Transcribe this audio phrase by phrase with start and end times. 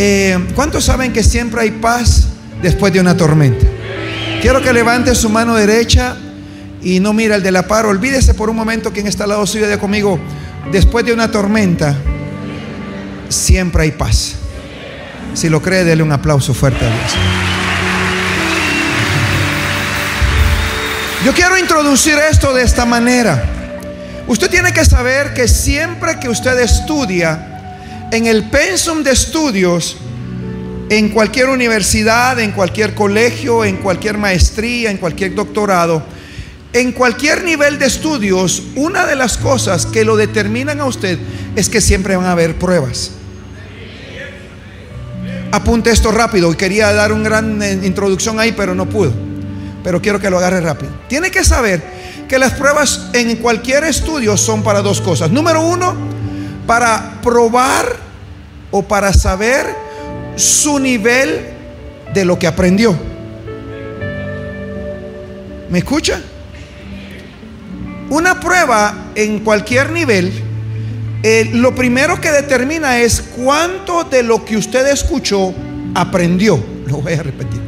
[0.00, 2.28] Eh, ¿Cuántos saben que siempre hay paz
[2.62, 3.66] después de una tormenta?
[4.40, 6.16] Quiero que levante su mano derecha
[6.80, 7.84] y no mira el de la par.
[7.84, 10.20] Olvídese por un momento quien está al lado suyo de conmigo.
[10.70, 11.96] Después de una tormenta,
[13.28, 14.36] siempre hay paz.
[15.34, 17.12] Si lo cree, dele un aplauso fuerte a Dios.
[21.24, 23.42] Yo quiero introducir esto de esta manera.
[24.28, 27.47] Usted tiene que saber que siempre que usted estudia,
[28.10, 29.96] en el pensum de estudios,
[30.88, 36.02] en cualquier universidad, en cualquier colegio, en cualquier maestría, en cualquier doctorado,
[36.72, 41.18] en cualquier nivel de estudios, una de las cosas que lo determinan a usted
[41.56, 43.12] es que siempre van a haber pruebas.
[45.50, 46.54] Apunte esto rápido.
[46.56, 49.12] Quería dar una gran eh, introducción ahí, pero no pudo.
[49.82, 50.92] Pero quiero que lo agarre rápido.
[51.08, 51.82] Tiene que saber
[52.28, 55.30] que las pruebas en cualquier estudio son para dos cosas.
[55.30, 55.94] Número uno,
[56.68, 57.96] para probar
[58.70, 59.74] o para saber
[60.36, 61.46] su nivel
[62.12, 62.94] de lo que aprendió.
[65.70, 66.20] ¿Me escucha?
[68.10, 70.30] Una prueba en cualquier nivel,
[71.22, 75.54] eh, lo primero que determina es cuánto de lo que usted escuchó
[75.94, 76.62] aprendió.
[76.86, 77.62] Lo voy a repetir.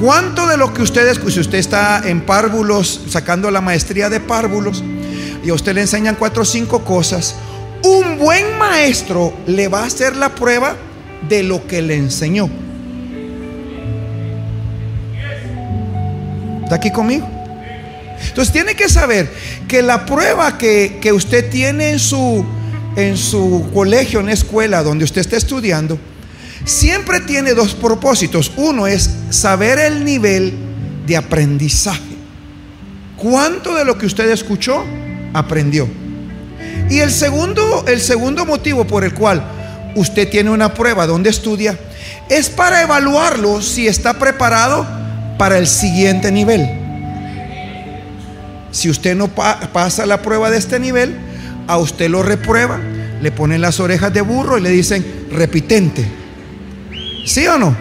[0.00, 4.20] ¿Cuánto de lo que usted escuchó, si usted está en párvulos, sacando la maestría de
[4.20, 4.82] párvulos,
[5.44, 7.34] y a usted le enseñan cuatro o cinco cosas,
[7.84, 10.76] un buen maestro le va a hacer la prueba
[11.28, 12.48] de lo que le enseñó.
[16.64, 17.28] ¿Está aquí conmigo?
[18.28, 19.30] Entonces tiene que saber
[19.66, 22.44] que la prueba que, que usted tiene en su,
[22.96, 25.98] en su colegio, en la escuela donde usted está estudiando,
[26.64, 28.52] siempre tiene dos propósitos.
[28.56, 30.52] Uno es saber el nivel
[31.06, 32.02] de aprendizaje.
[33.16, 34.84] ¿Cuánto de lo que usted escuchó
[35.32, 35.88] aprendió?
[36.90, 39.42] Y el segundo, el segundo motivo por el cual
[39.94, 41.78] usted tiene una prueba donde estudia
[42.28, 44.86] es para evaluarlo si está preparado
[45.38, 46.66] para el siguiente nivel.
[48.70, 51.16] Si usted no pasa la prueba de este nivel,
[51.66, 52.78] a usted lo reprueba,
[53.20, 56.06] le ponen las orejas de burro y le dicen repitente.
[57.26, 57.76] ¿Sí o no?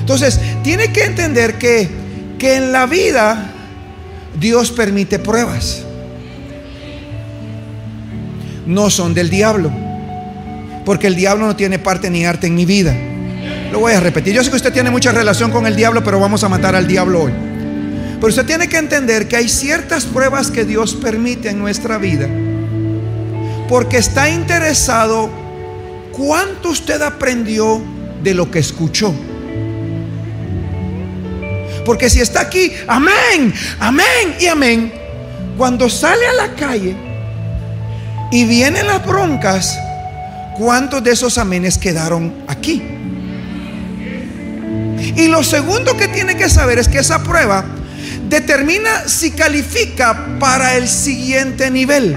[0.00, 1.88] Entonces, tiene que entender que,
[2.38, 3.52] que en la vida
[4.38, 5.84] Dios permite pruebas.
[8.70, 9.68] No son del diablo.
[10.84, 12.94] Porque el diablo no tiene parte ni arte en mi vida.
[13.72, 14.32] Lo voy a repetir.
[14.32, 16.86] Yo sé que usted tiene mucha relación con el diablo, pero vamos a matar al
[16.86, 17.32] diablo hoy.
[18.14, 22.28] Pero usted tiene que entender que hay ciertas pruebas que Dios permite en nuestra vida.
[23.68, 25.28] Porque está interesado
[26.12, 27.82] cuánto usted aprendió
[28.22, 29.12] de lo que escuchó.
[31.84, 34.92] Porque si está aquí, amén, amén y amén,
[35.58, 37.09] cuando sale a la calle
[38.30, 39.78] y vienen las broncas,
[40.56, 42.82] ¿cuántos de esos amenes quedaron aquí?
[45.16, 47.64] Y lo segundo que tiene que saber es que esa prueba
[48.28, 52.16] determina si califica para el siguiente nivel.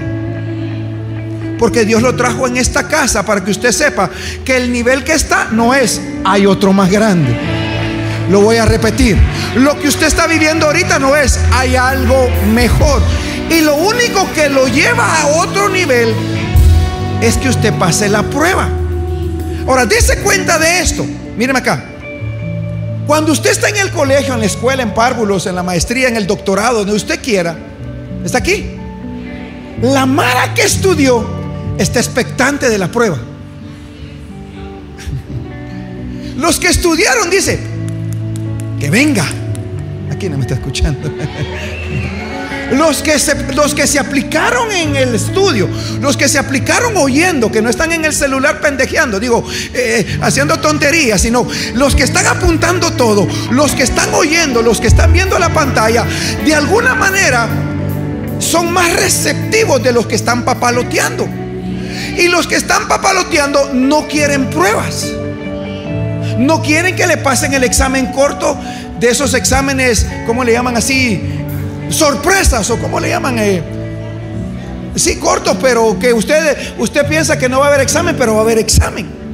[1.58, 4.10] Porque Dios lo trajo en esta casa para que usted sepa
[4.44, 7.36] que el nivel que está no es, hay otro más grande.
[8.30, 9.18] Lo voy a repetir.
[9.56, 13.02] Lo que usted está viviendo ahorita no es, hay algo mejor.
[13.50, 16.14] Y lo único que lo lleva a otro nivel
[17.20, 18.68] es que usted pase la prueba.
[19.66, 21.04] Ahora, dése cuenta de esto.
[21.36, 21.84] Míreme acá.
[23.06, 26.16] Cuando usted está en el colegio, en la escuela, en párvulos, en la maestría, en
[26.16, 27.56] el doctorado, donde usted quiera,
[28.24, 28.70] está aquí.
[29.82, 31.26] La Mara que estudió
[31.78, 33.18] está expectante de la prueba.
[36.36, 37.60] Los que estudiaron dice
[38.80, 39.26] que venga.
[40.10, 41.10] Aquí no me está escuchando.
[42.72, 45.68] Los que, se, los que se aplicaron en el estudio,
[46.00, 49.44] los que se aplicaron oyendo, que no están en el celular pendejeando, digo,
[49.74, 54.86] eh, haciendo tonterías, sino los que están apuntando todo, los que están oyendo, los que
[54.86, 56.04] están viendo la pantalla,
[56.44, 57.48] de alguna manera
[58.38, 61.28] son más receptivos de los que están papaloteando.
[62.16, 65.12] Y los que están papaloteando no quieren pruebas.
[66.38, 68.58] No quieren que le pasen el examen corto
[68.98, 71.33] de esos exámenes, ¿cómo le llaman así?
[71.90, 73.38] Sorpresas o como le llaman.
[73.38, 73.62] Eh,
[74.94, 78.40] sí, cortos, pero que usted, usted piensa que no va a haber examen, pero va
[78.40, 79.24] a haber examen.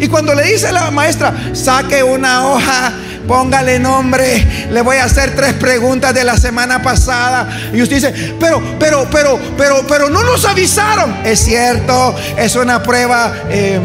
[0.00, 2.92] Y cuando le dice la maestra, saque una hoja,
[3.26, 7.48] póngale nombre, le voy a hacer tres preguntas de la semana pasada.
[7.72, 11.16] Y usted dice, pero, pero, pero, pero, pero no nos avisaron.
[11.24, 13.32] Es cierto, es una prueba.
[13.50, 13.80] Eh,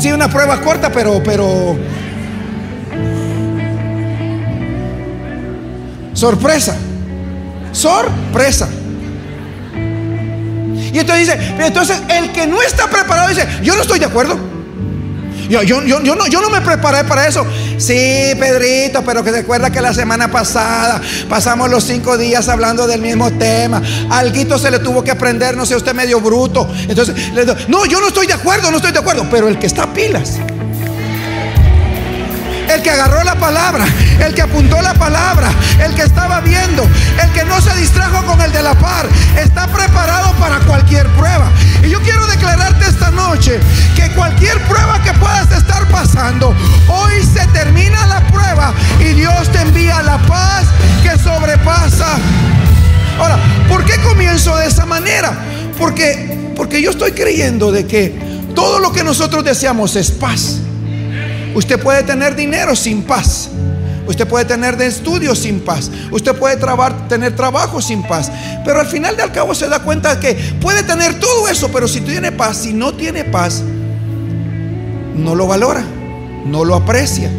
[0.00, 1.76] sí, una prueba corta, pero, pero
[6.16, 6.74] Sorpresa.
[7.72, 8.68] Sorpresa.
[9.74, 14.38] Y entonces dice, entonces el que no está preparado dice, yo no estoy de acuerdo.
[15.50, 17.46] Yo, yo, yo, no, yo no me preparé para eso.
[17.76, 23.02] Sí, Pedrito, pero que recuerda que la semana pasada pasamos los cinco días hablando del
[23.02, 23.82] mismo tema.
[24.10, 26.66] Alguito se le tuvo que aprender, no sé, usted medio bruto.
[26.88, 27.14] Entonces,
[27.68, 29.26] no, yo no estoy de acuerdo, no estoy de acuerdo.
[29.30, 30.38] Pero el que está pilas
[32.72, 33.84] el que agarró la palabra,
[34.24, 35.35] el que apuntó la palabra,
[55.78, 58.14] Porque, porque yo estoy creyendo de que
[58.54, 60.58] todo lo que nosotros deseamos es paz.
[61.54, 63.50] Usted puede tener dinero sin paz.
[64.06, 65.90] Usted puede tener de estudios sin paz.
[66.10, 66.58] Usted puede
[67.08, 68.30] tener trabajo sin paz.
[68.64, 71.88] Pero al final de al cabo se da cuenta que puede tener todo eso, pero
[71.88, 73.62] si tiene paz, si no tiene paz,
[75.16, 75.82] no lo valora,
[76.44, 77.30] no lo aprecia.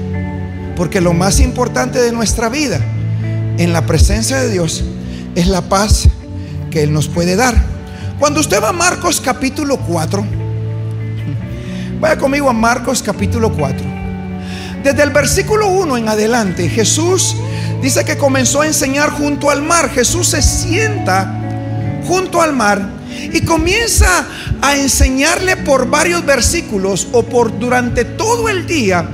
[0.75, 2.79] Porque lo más importante de nuestra vida
[3.57, 4.83] en la presencia de Dios
[5.35, 6.09] es la paz
[6.83, 7.55] Él nos puede dar.
[8.19, 10.25] Cuando usted va a Marcos capítulo 4,
[11.99, 13.85] vaya conmigo a Marcos capítulo 4.
[14.83, 17.35] Desde el versículo 1 en adelante, Jesús
[17.81, 19.89] dice que comenzó a enseñar junto al mar.
[19.89, 21.41] Jesús se sienta
[22.07, 22.81] junto al mar
[23.33, 24.25] y comienza
[24.61, 29.07] a enseñarle por varios versículos o por durante todo el día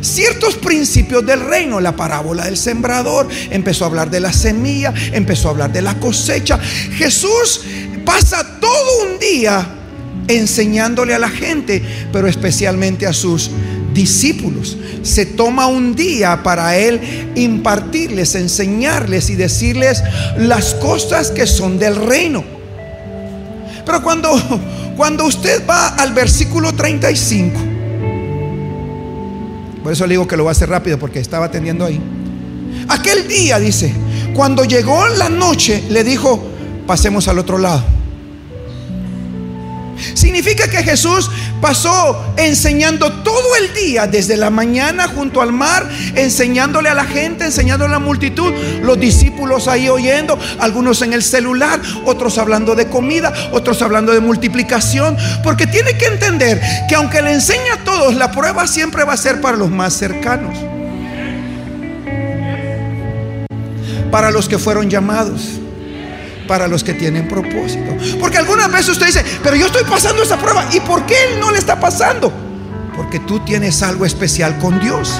[0.00, 5.48] ciertos principios del reino, la parábola del sembrador, empezó a hablar de la semilla, empezó
[5.48, 6.58] a hablar de la cosecha.
[6.58, 7.62] Jesús
[8.04, 9.66] pasa todo un día
[10.28, 11.82] enseñándole a la gente,
[12.12, 13.50] pero especialmente a sus
[13.92, 14.76] discípulos.
[15.02, 20.02] Se toma un día para Él impartirles, enseñarles y decirles
[20.36, 22.44] las cosas que son del reino.
[23.84, 24.30] Pero cuando,
[24.96, 27.79] cuando usted va al versículo 35,
[29.82, 32.00] por eso le digo que lo va a hacer rápido porque estaba atendiendo ahí.
[32.88, 33.92] Aquel día, dice,
[34.34, 36.42] cuando llegó la noche, le dijo,
[36.86, 37.84] pasemos al otro lado.
[40.14, 41.30] Significa que Jesús
[41.60, 47.44] pasó enseñando todo el día, desde la mañana junto al mar, enseñándole a la gente,
[47.44, 48.52] enseñándole a la multitud,
[48.82, 54.20] los discípulos ahí oyendo, algunos en el celular, otros hablando de comida, otros hablando de
[54.20, 59.12] multiplicación, porque tiene que entender que aunque le enseña a todos, la prueba siempre va
[59.12, 60.56] a ser para los más cercanos.
[64.10, 65.59] Para los que fueron llamados
[66.50, 67.96] para los que tienen propósito.
[68.18, 70.66] Porque algunas veces usted dice, pero yo estoy pasando esa prueba.
[70.72, 72.32] ¿Y por qué Él no le está pasando?
[72.96, 75.12] Porque tú tienes algo especial con Dios.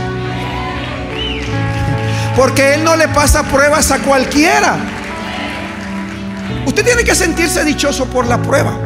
[2.34, 4.76] Porque Él no le pasa pruebas a cualquiera.
[6.66, 8.76] Usted tiene que sentirse dichoso por la prueba.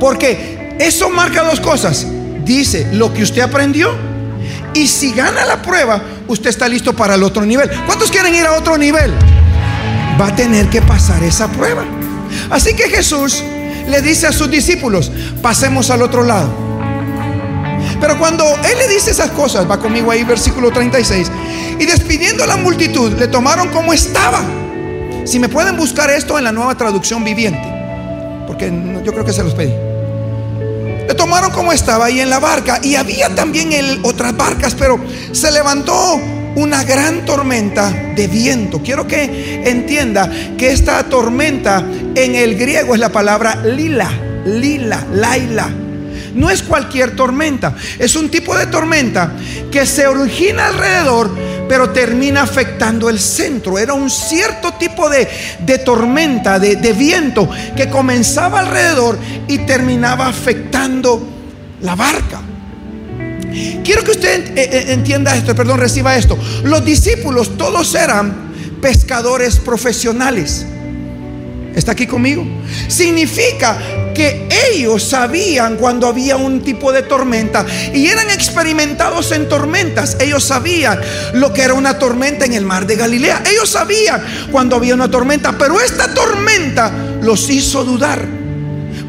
[0.00, 2.04] Porque eso marca dos cosas.
[2.44, 4.09] Dice lo que usted aprendió.
[4.74, 7.70] Y si gana la prueba, usted está listo para el otro nivel.
[7.86, 9.12] ¿Cuántos quieren ir a otro nivel?
[10.20, 11.84] Va a tener que pasar esa prueba.
[12.50, 13.42] Así que Jesús
[13.88, 15.10] le dice a sus discípulos,
[15.42, 16.48] pasemos al otro lado.
[18.00, 21.30] Pero cuando Él le dice esas cosas, va conmigo ahí versículo 36,
[21.78, 24.40] y despidiendo a la multitud, le tomaron como estaba.
[25.24, 27.62] Si me pueden buscar esto en la nueva traducción viviente,
[28.46, 28.72] porque
[29.04, 29.89] yo creo que se los pedí.
[31.30, 33.70] Tomaron como estaba ahí en la barca y había también
[34.02, 34.98] otras barcas, pero
[35.30, 36.20] se levantó
[36.56, 38.82] una gran tormenta de viento.
[38.82, 44.10] Quiero que entienda que esta tormenta en el griego es la palabra lila,
[44.44, 45.70] lila, laila.
[46.34, 49.32] No es cualquier tormenta, es un tipo de tormenta
[49.70, 51.30] que se origina alrededor
[51.70, 53.78] pero termina afectando el centro.
[53.78, 55.28] Era un cierto tipo de,
[55.84, 61.24] tormenta, de, viento que comenzaba alrededor y terminaba afectando
[61.80, 62.40] la barca.
[63.84, 66.36] Quiero que usted eh, eh, entienda esto, perdón, reciba esto.
[66.64, 68.50] Los discípulos todos eran
[68.82, 70.66] pescadores profesionales.
[71.74, 72.44] ¿Está aquí conmigo?
[72.88, 73.78] Significa
[74.14, 80.16] que ellos sabían cuando había un tipo de tormenta y eran experimentados en tormentas.
[80.20, 81.00] Ellos sabían
[81.34, 83.42] lo que era una tormenta en el mar de Galilea.
[83.50, 88.39] Ellos sabían cuando había una tormenta, pero esta tormenta los hizo dudar.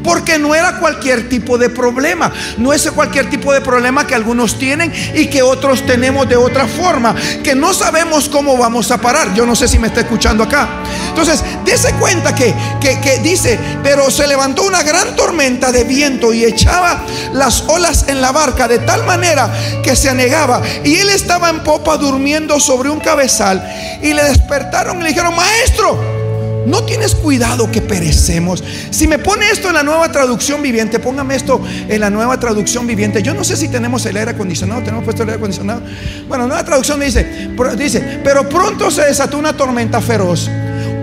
[0.02, 2.32] Porque no era cualquier tipo de problema.
[2.58, 6.66] No es cualquier tipo de problema que algunos tienen y que otros tenemos de otra
[6.66, 7.14] forma.
[7.42, 9.34] Que no sabemos cómo vamos a parar.
[9.34, 10.68] Yo no sé si me está escuchando acá.
[11.08, 16.44] Entonces, dése cuenta que, que, dice, pero se levantó una gran tormenta de viento y
[16.44, 20.62] echaba las olas en la barca de tal manera que se anegaba.
[20.84, 23.62] Y él estaba en popa durmiendo sobre un cabezal.
[24.02, 26.21] Y le despertaron y le dijeron, maestro
[26.66, 28.62] No tienes cuidado que perecemos.
[28.90, 32.86] Si me pone esto en la nueva traducción viviente, póngame esto en la nueva traducción
[32.86, 33.22] viviente.
[33.22, 35.82] Yo no sé si tenemos el aire acondicionado, tenemos puesto el aire acondicionado.
[36.28, 40.48] Bueno, nueva traducción dice, dice, pero pronto se desató una tormenta feroz.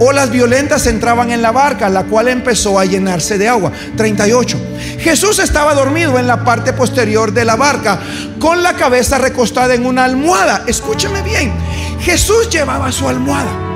[0.01, 3.71] Olas violentas entraban en la barca, la cual empezó a llenarse de agua.
[3.97, 4.57] 38.
[4.99, 7.99] Jesús estaba dormido en la parte posterior de la barca,
[8.39, 10.63] con la cabeza recostada en una almohada.
[10.67, 11.51] Escúcheme bien,
[11.99, 13.68] Jesús llevaba su almohada.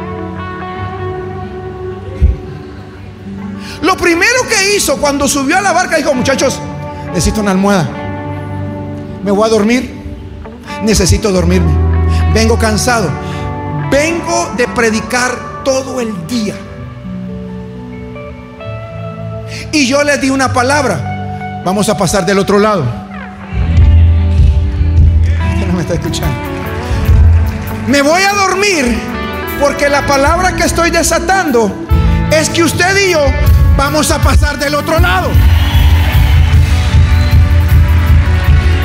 [3.83, 6.57] Lo primero que hizo cuando subió a la barca dijo, muchachos,
[7.09, 7.89] necesito una almohada.
[9.21, 9.93] Me voy a dormir.
[10.83, 11.73] Necesito dormirme.
[12.33, 13.09] Vengo cansado.
[13.91, 16.55] Vengo de predicar todo el día.
[19.73, 21.61] Y yo les di una palabra.
[21.65, 22.85] Vamos a pasar del otro lado.
[25.67, 26.37] no me está escuchando.
[27.87, 28.97] Me voy a dormir
[29.59, 31.69] porque la palabra que estoy desatando
[32.31, 33.25] es que usted y yo
[33.77, 35.31] vamos a pasar del otro lado.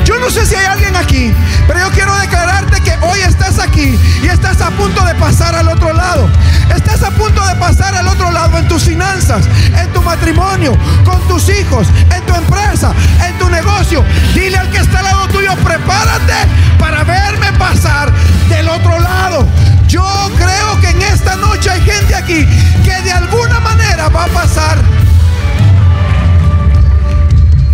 [0.04, 1.35] Yo no sé si hay alguien aquí,
[1.66, 5.68] pero yo quiero declararte que hoy estás aquí y estás a punto de pasar al
[5.68, 6.30] otro lado.
[6.75, 9.45] Estás a punto de pasar al otro lado en tus finanzas,
[9.76, 12.92] en tu matrimonio, con tus hijos, en tu empresa,
[13.26, 14.02] en tu negocio.
[14.35, 16.35] Dile al que está al lado tuyo, prepárate
[16.78, 18.11] para verme pasar
[18.49, 19.47] del otro lado.
[19.88, 20.04] Yo
[20.37, 22.47] creo que en esta noche hay gente aquí
[22.85, 24.76] que de alguna manera va a pasar.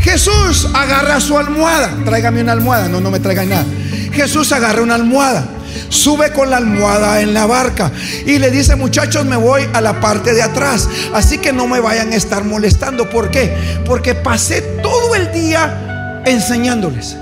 [0.00, 1.90] Jesús agarra su almohada.
[2.04, 2.88] Tráigame una almohada.
[2.88, 3.64] No, no me traiga nada.
[4.12, 5.44] Jesús agarra una almohada.
[5.88, 7.90] Sube con la almohada en la barca
[8.24, 10.88] y le dice, muchachos, me voy a la parte de atrás.
[11.14, 13.10] Así que no me vayan a estar molestando.
[13.10, 13.52] ¿Por qué?
[13.84, 17.16] Porque pasé todo el día enseñándoles.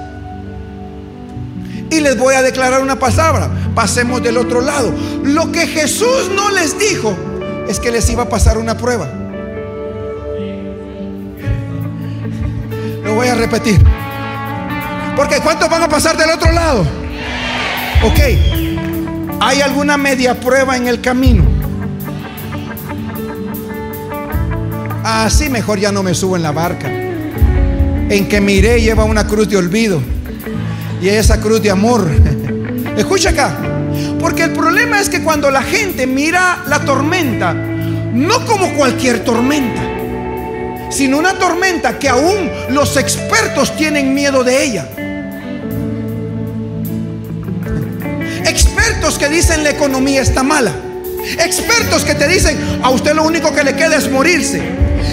[1.92, 3.50] Y les voy a declarar una palabra.
[3.74, 4.90] Pasemos del otro lado.
[5.24, 7.14] Lo que Jesús no les dijo
[7.68, 9.06] es que les iba a pasar una prueba.
[13.04, 13.78] Lo voy a repetir.
[15.14, 16.80] Porque ¿cuántos van a pasar del otro lado?
[18.04, 18.20] Ok.
[19.40, 21.44] ¿Hay alguna media prueba en el camino?
[25.04, 26.88] Así mejor ya no me subo en la barca.
[26.88, 30.00] En que miré lleva una cruz de olvido
[31.02, 32.08] y esa cruz de amor.
[32.96, 33.58] Escucha acá,
[34.20, 39.82] porque el problema es que cuando la gente mira la tormenta, no como cualquier tormenta,
[40.90, 44.88] sino una tormenta que aún los expertos tienen miedo de ella.
[48.46, 50.72] Expertos que dicen la economía está mala.
[51.38, 54.60] Expertos que te dicen, a usted lo único que le queda es morirse.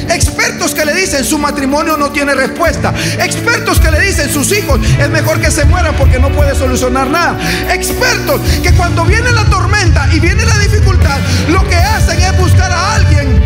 [0.09, 2.93] Expertos que le dicen su matrimonio no tiene respuesta.
[3.19, 7.07] Expertos que le dicen sus hijos es mejor que se mueran porque no puede solucionar
[7.07, 7.37] nada.
[7.71, 11.17] Expertos que cuando viene la tormenta y viene la dificultad,
[11.49, 13.41] lo que hacen es buscar a alguien.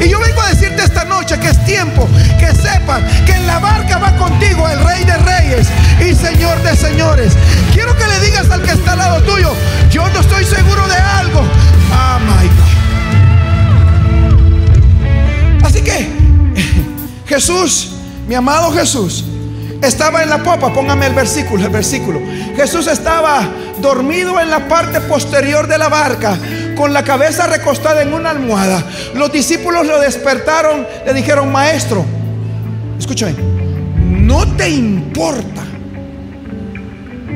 [0.00, 3.58] Y yo vengo a decirte esta noche que es tiempo que sepan que en la
[3.58, 5.66] barca va contigo el Rey de Reyes
[6.00, 7.32] y Señor de Señores.
[7.98, 9.52] Que le digas al que está al lado tuyo,
[9.90, 11.40] yo no estoy seguro de algo.
[11.40, 12.86] God.
[15.64, 16.08] Así que
[17.26, 17.92] Jesús,
[18.26, 19.24] mi amado Jesús,
[19.82, 22.20] estaba en la popa, póngame el versículo, el versículo.
[22.56, 23.48] Jesús estaba
[23.80, 26.36] dormido en la parte posterior de la barca,
[26.76, 28.84] con la cabeza recostada en una almohada.
[29.14, 32.04] Los discípulos lo despertaron, le dijeron, maestro,
[32.98, 33.34] escúchame,
[33.96, 35.69] ¿no te importa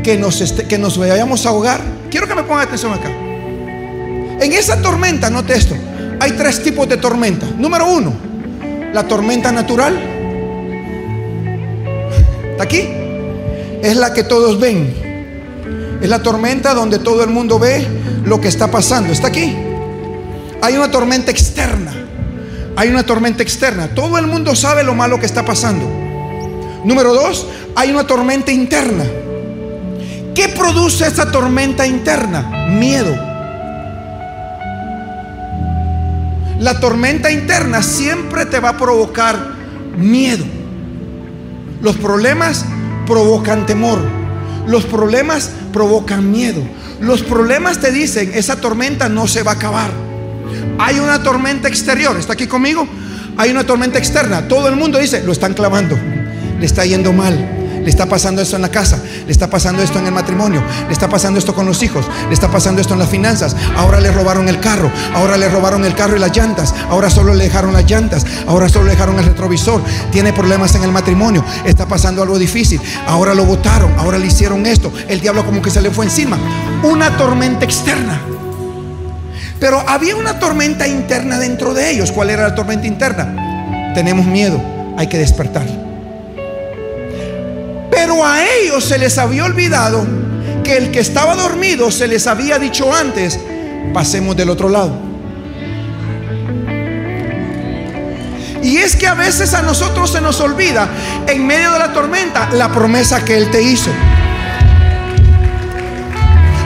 [0.04, 1.80] que nos, que nos vayamos a ahogar?
[2.10, 3.08] Quiero que me ponga atención acá.
[3.08, 5.74] En esa tormenta, note esto,
[6.20, 7.46] hay tres tipos de tormenta.
[7.58, 8.12] Número uno,
[8.92, 9.98] la tormenta natural.
[12.52, 12.86] ¿Está aquí?
[13.82, 15.98] Es la que todos ven.
[16.00, 17.84] Es la tormenta donde todo el mundo ve
[18.24, 19.12] lo que está pasando.
[19.12, 19.56] ¿Está aquí?
[20.60, 21.92] Hay una tormenta externa.
[22.76, 23.88] Hay una tormenta externa.
[23.88, 25.88] Todo el mundo sabe lo malo que está pasando.
[26.84, 29.04] Número dos, hay una tormenta interna.
[30.64, 32.68] ¿Qué produce esa tormenta interna?
[32.68, 33.14] Miedo.
[36.58, 39.36] La tormenta interna siempre te va a provocar
[39.98, 40.44] miedo.
[41.82, 42.64] Los problemas
[43.06, 43.98] provocan temor.
[44.66, 46.62] Los problemas provocan miedo.
[46.98, 49.90] Los problemas te dicen, esa tormenta no se va a acabar.
[50.78, 52.16] Hay una tormenta exterior.
[52.16, 52.88] ¿Está aquí conmigo?
[53.36, 54.48] Hay una tormenta externa.
[54.48, 55.94] Todo el mundo dice, lo están clavando.
[56.58, 57.54] Le está yendo mal
[57.84, 60.92] le está pasando esto en la casa, le está pasando esto en el matrimonio, le
[60.92, 64.10] está pasando esto con los hijos, le está pasando esto en las finanzas, ahora le
[64.10, 67.72] robaron el carro, ahora le robaron el carro y las llantas, ahora solo le dejaron
[67.72, 72.22] las llantas, ahora solo le dejaron el retrovisor, tiene problemas en el matrimonio, está pasando
[72.22, 75.90] algo difícil, ahora lo votaron, ahora le hicieron esto, el diablo como que se le
[75.90, 76.38] fue encima,
[76.82, 78.20] una tormenta externa.
[79.60, 82.12] Pero había una tormenta interna dentro de ellos.
[82.12, 83.92] ¿Cuál era la tormenta interna?
[83.94, 84.60] Tenemos miedo,
[84.98, 85.83] hay que despertar.
[88.22, 90.06] A ellos se les había olvidado
[90.62, 93.40] que el que estaba dormido se les había dicho antes,
[93.92, 94.92] pasemos del otro lado.
[98.62, 100.88] Y es que a veces a nosotros se nos olvida
[101.26, 103.90] en medio de la tormenta la promesa que Él te hizo.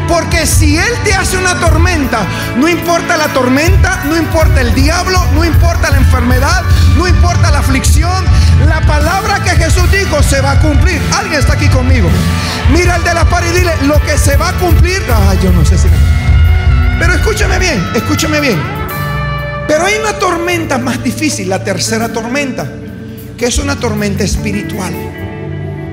[0.09, 5.23] Porque si Él te hace una tormenta, no importa la tormenta, no importa el diablo,
[5.35, 6.63] no importa la enfermedad,
[6.97, 8.25] no importa la aflicción,
[8.67, 10.99] la palabra que Jesús dijo se va a cumplir.
[11.15, 12.09] Alguien está aquí conmigo.
[12.73, 15.53] Mira al de la par y dile, lo que se va a cumplir, ah, yo
[15.53, 15.89] no sé si...
[16.99, 18.59] Pero escúchame bien, escúchame bien.
[19.69, 22.67] Pero hay una tormenta más difícil, la tercera tormenta,
[23.37, 24.95] que es una tormenta espiritual.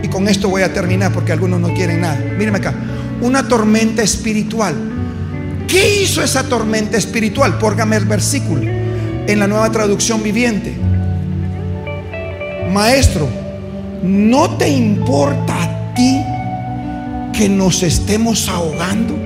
[0.02, 2.16] Y con esto voy a terminar porque algunos no quieren nada.
[2.38, 2.74] Míreme acá
[3.22, 4.76] una tormenta espiritual.
[5.68, 7.58] ¿Qué hizo esa tormenta espiritual?
[7.58, 10.76] Pórgame el versículo en la nueva traducción viviente.
[12.72, 13.28] Maestro,
[14.04, 16.22] ¿no te importa a ti
[17.34, 19.18] que nos estemos ahogando?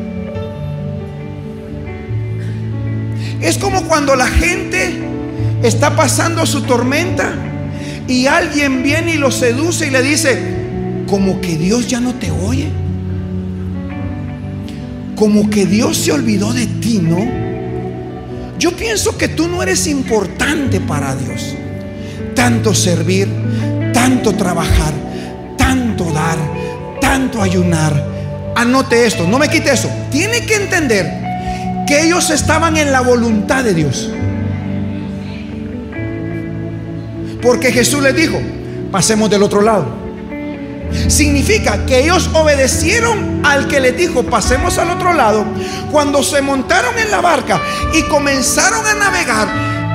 [3.42, 5.00] Es como cuando la gente
[5.64, 7.34] está pasando su tormenta
[8.08, 10.38] y alguien viene y lo seduce y le dice,
[11.08, 12.70] como que Dios ya no te oye
[15.20, 17.20] como que Dios se olvidó de ti, ¿no?
[18.58, 21.56] Yo pienso que tú no eres importante para Dios.
[22.34, 23.28] Tanto servir,
[23.94, 24.94] tanto trabajar,
[25.58, 26.38] tanto dar,
[27.02, 28.02] tanto ayunar.
[28.56, 29.90] Anote esto, no me quite eso.
[30.10, 34.10] Tiene que entender que ellos estaban en la voluntad de Dios.
[37.42, 38.40] Porque Jesús les dijo,
[38.90, 39.99] pasemos del otro lado.
[41.08, 45.46] Significa que ellos obedecieron al que les dijo, pasemos al otro lado.
[45.92, 47.62] Cuando se montaron en la barca
[47.94, 49.48] y comenzaron a navegar,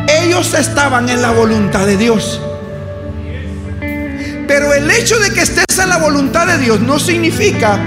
[0.09, 2.41] ellos estaban en la voluntad de Dios.
[4.47, 7.79] Pero el hecho de que estés en la voluntad de Dios no significa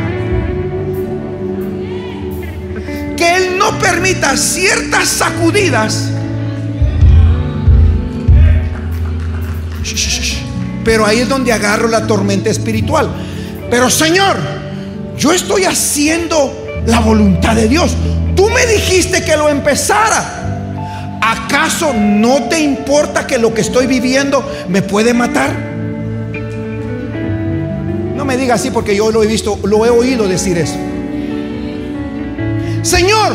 [3.16, 6.12] que Él no permita ciertas sacudidas.
[10.88, 13.10] Pero ahí es donde agarro la tormenta espiritual.
[13.70, 14.38] Pero Señor,
[15.18, 17.94] yo estoy haciendo la voluntad de Dios.
[18.38, 21.20] Tú me dijiste que lo empezara.
[21.22, 25.52] ¿Acaso no te importa que lo que estoy viviendo me puede matar?
[28.16, 30.78] No me diga así porque yo lo he visto, lo he oído decir eso.
[32.82, 33.34] Señor,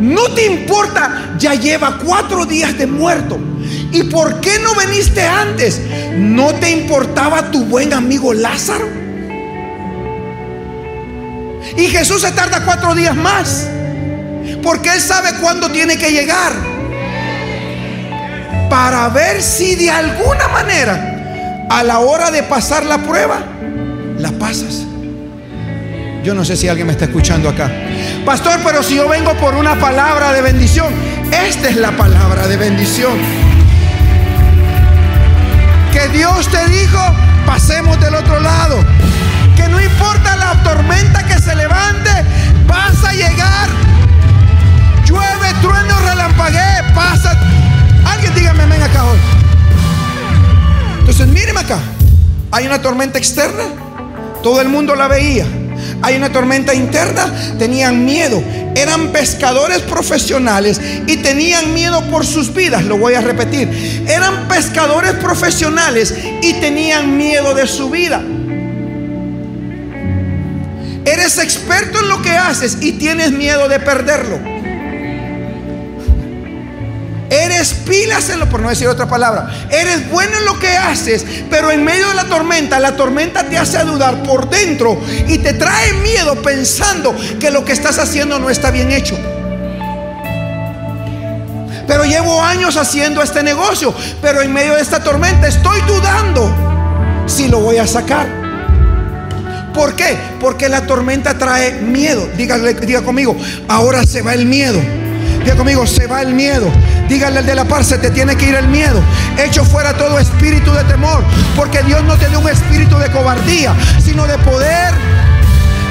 [0.00, 3.51] no te importa, ya lleva cuatro días de muerto.
[3.92, 5.80] ¿Y por qué no viniste antes?
[6.16, 8.88] ¿No te importaba tu buen amigo Lázaro?
[11.76, 13.68] Y Jesús se tarda cuatro días más.
[14.62, 16.52] Porque Él sabe cuándo tiene que llegar.
[18.70, 23.40] Para ver si de alguna manera, a la hora de pasar la prueba,
[24.18, 24.84] la pasas.
[26.24, 27.70] Yo no sé si alguien me está escuchando acá.
[28.24, 30.94] Pastor, pero si yo vengo por una palabra de bendición,
[31.46, 33.51] esta es la palabra de bendición
[35.92, 36.98] que Dios te dijo,
[37.46, 38.78] pasemos del otro lado.
[39.54, 42.10] Que no importa la tormenta que se levante,
[42.66, 43.68] vas a llegar.
[45.04, 47.38] Llueve, trueno, relampaguee, pasa.
[48.06, 49.18] Alguien dígame amén acá hoy.
[50.98, 51.78] Entonces, míreme acá.
[52.50, 53.64] Hay una tormenta externa.
[54.42, 55.46] Todo el mundo la veía.
[56.02, 57.32] Hay una tormenta interna.
[57.58, 58.42] Tenían miedo
[58.74, 62.84] eran pescadores profesionales y tenían miedo por sus vidas.
[62.84, 64.04] Lo voy a repetir.
[64.08, 68.22] Eran pescadores profesionales y tenían miedo de su vida.
[71.04, 74.38] Eres experto en lo que haces y tienes miedo de perderlo.
[77.62, 79.48] Eres pilas en lo, por no decir otra palabra.
[79.70, 83.56] Eres bueno en lo que haces, pero en medio de la tormenta, la tormenta te
[83.56, 88.50] hace dudar por dentro y te trae miedo pensando que lo que estás haciendo no
[88.50, 89.16] está bien hecho.
[91.86, 96.52] Pero llevo años haciendo este negocio, pero en medio de esta tormenta estoy dudando
[97.26, 98.26] si lo voy a sacar.
[99.72, 100.16] ¿Por qué?
[100.40, 102.28] Porque la tormenta trae miedo.
[102.36, 103.36] Diga conmigo,
[103.68, 104.80] ahora se va el miedo.
[105.44, 106.70] Diga conmigo, se va el miedo.
[107.08, 109.02] Dígale al de la par, se te tiene que ir el miedo.
[109.38, 111.24] Hecho fuera todo espíritu de temor.
[111.56, 114.94] Porque Dios no te dio un espíritu de cobardía, sino de poder,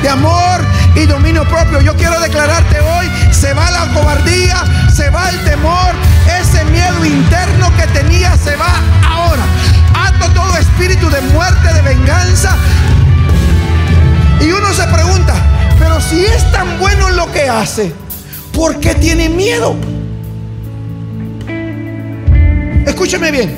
[0.01, 0.61] de amor
[0.95, 1.81] y dominio propio.
[1.81, 5.93] Yo quiero declararte hoy, se va la cobardía, se va el temor,
[6.39, 8.73] ese miedo interno que tenía se va
[9.07, 9.43] ahora.
[9.93, 12.55] Ato todo espíritu de muerte, de venganza.
[14.39, 15.33] Y uno se pregunta,
[15.77, 17.93] pero si es tan bueno lo que hace,
[18.53, 19.75] ¿Por qué tiene miedo?
[22.85, 23.55] Escúchame bien.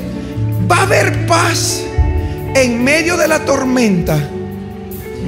[0.70, 1.84] Va a haber paz
[2.56, 4.18] en medio de la tormenta.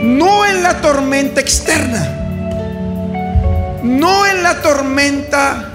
[0.02, 2.22] No en la tormenta externa.
[3.84, 5.72] No en la tormenta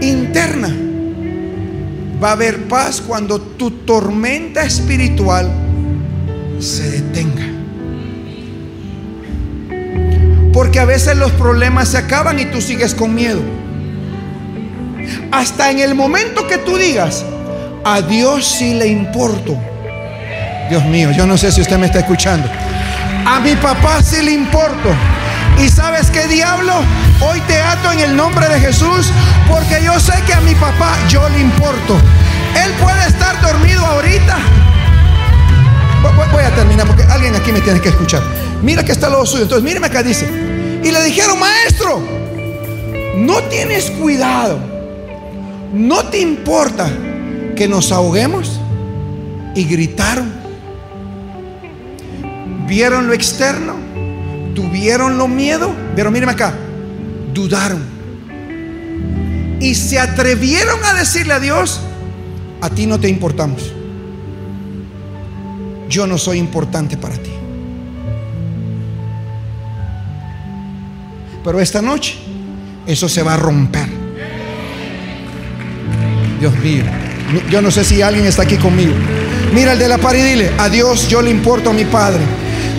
[0.00, 0.74] interna.
[2.22, 5.50] Va a haber paz cuando tu tormenta espiritual
[6.58, 7.47] se detenga.
[10.58, 13.40] Porque a veces los problemas se acaban y tú sigues con miedo.
[15.30, 17.24] Hasta en el momento que tú digas,
[17.84, 19.56] a Dios sí le importo.
[20.68, 22.48] Dios mío, yo no sé si usted me está escuchando.
[23.24, 24.88] A mi papá sí le importo.
[25.64, 26.72] ¿Y sabes qué diablo?
[27.20, 29.12] Hoy te ato en el nombre de Jesús
[29.48, 31.94] porque yo sé que a mi papá yo le importo.
[32.64, 34.38] Él puede estar dormido ahorita.
[36.32, 38.22] Voy a terminar porque alguien aquí me tiene que escuchar.
[38.60, 39.44] Mira que está lo suyo.
[39.44, 40.47] Entonces, míreme acá, dice.
[40.82, 42.02] Y le dijeron, maestro,
[43.16, 44.58] no tienes cuidado.
[45.72, 46.90] No te importa
[47.56, 48.60] que nos ahoguemos.
[49.54, 50.32] Y gritaron.
[52.66, 53.74] Vieron lo externo.
[54.54, 55.70] Tuvieron lo miedo.
[55.96, 56.54] Pero míreme acá.
[57.34, 57.82] Dudaron.
[59.60, 61.80] Y se atrevieron a decirle a Dios,
[62.60, 63.72] a ti no te importamos
[65.88, 67.30] yo no soy importante para ti.
[71.48, 72.14] Pero esta noche
[72.86, 73.88] eso se va a romper.
[76.38, 76.84] Dios mío,
[77.50, 78.92] yo no sé si alguien está aquí conmigo.
[79.54, 82.20] Mira el de la par y dile, a Dios yo le importo a mi Padre.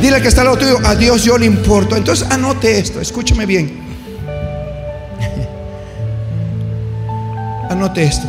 [0.04, 1.96] Dile que está al lado tuyo, a Dios yo le importo.
[1.96, 3.76] Entonces anote esto, escúchame bien.
[7.72, 8.28] anote esto.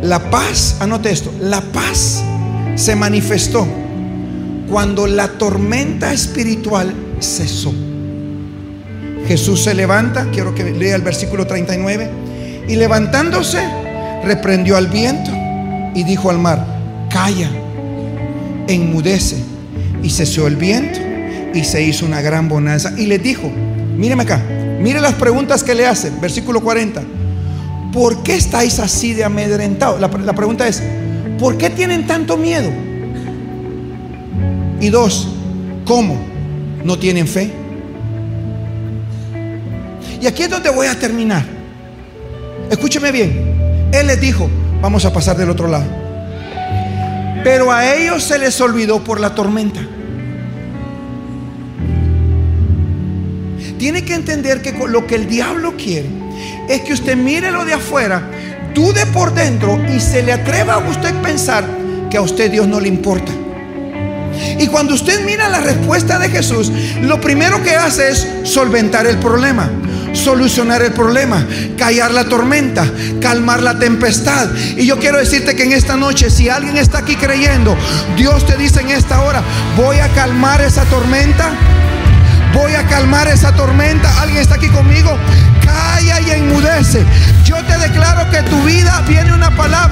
[0.00, 2.24] La paz, anote esto, la paz
[2.74, 3.68] se manifestó
[4.66, 7.72] cuando la tormenta espiritual cesó.
[9.26, 12.10] Jesús se levanta, quiero que lea el versículo 39,
[12.68, 13.58] y levantándose,
[14.24, 15.30] reprendió al viento
[15.94, 16.64] y dijo al mar,
[17.10, 17.50] calla,
[18.68, 19.36] enmudece.
[20.02, 21.00] Y cesó el viento
[21.52, 22.92] y se hizo una gran bonanza.
[22.96, 23.50] Y le dijo,
[23.96, 24.40] míreme acá,
[24.80, 27.02] mire las preguntas que le hacen, versículo 40.
[27.96, 29.98] ¿por qué estáis así de amedrentados?
[29.98, 30.82] La, la pregunta es,
[31.38, 32.70] ¿por qué tienen tanto miedo?
[34.78, 35.28] Y dos,
[35.86, 36.18] ¿cómo?
[36.86, 37.50] ¿No tienen fe?
[40.22, 41.44] Y aquí es donde voy a terminar.
[42.70, 43.90] Escúcheme bien.
[43.92, 44.48] Él les dijo,
[44.80, 45.84] vamos a pasar del otro lado.
[47.42, 49.80] Pero a ellos se les olvidó por la tormenta.
[53.78, 56.08] Tiene que entender que lo que el diablo quiere
[56.68, 58.22] es que usted mire lo de afuera,
[58.74, 61.64] dude por dentro y se le atreva a usted pensar
[62.08, 63.32] que a usted Dios no le importa.
[64.58, 69.18] Y cuando usted mira la respuesta de Jesús, lo primero que hace es solventar el
[69.18, 69.70] problema,
[70.12, 72.86] solucionar el problema, callar la tormenta,
[73.20, 74.48] calmar la tempestad.
[74.76, 77.76] Y yo quiero decirte que en esta noche, si alguien está aquí creyendo,
[78.16, 79.42] Dios te dice en esta hora,
[79.76, 81.52] voy a calmar esa tormenta.
[82.54, 84.22] Voy a calmar esa tormenta.
[84.22, 85.14] ¿Alguien está aquí conmigo?
[85.62, 87.04] Calla y enmudece.
[87.44, 89.85] Yo te declaro que tu vida viene una palabra.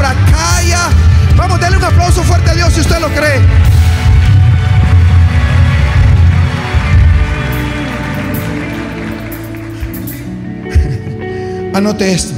[11.85, 12.33] Anote esto.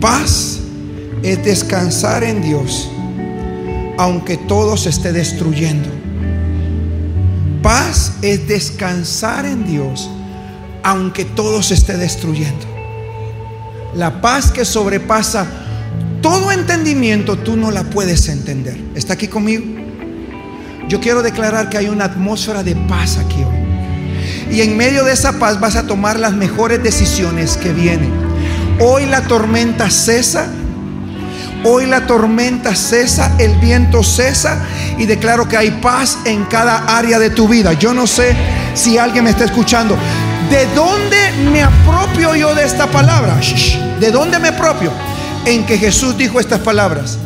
[0.00, 0.58] Paz
[1.22, 2.90] es descansar en Dios,
[3.96, 5.88] aunque todo se esté destruyendo.
[7.62, 10.10] Paz es descansar en Dios,
[10.82, 12.66] aunque todo se esté destruyendo.
[13.94, 15.46] La paz que sobrepasa
[16.20, 18.76] todo entendimiento, tú no la puedes entender.
[18.96, 19.64] ¿Está aquí conmigo?
[20.88, 23.65] Yo quiero declarar que hay una atmósfera de paz aquí hoy.
[24.50, 28.12] Y en medio de esa paz vas a tomar las mejores decisiones que vienen.
[28.80, 30.48] Hoy la tormenta cesa
[31.68, 34.64] Hoy la tormenta cesa, el viento cesa
[34.98, 37.72] y declaro que hay paz en cada área de tu vida.
[37.72, 38.36] Yo no sé
[38.74, 39.96] si alguien me está escuchando.
[40.48, 41.16] ¿De dónde
[41.50, 43.40] me apropio yo de esta palabra?
[43.98, 44.92] ¿De dónde me apropio?
[45.44, 47.18] En que Jesús dijo estas palabras.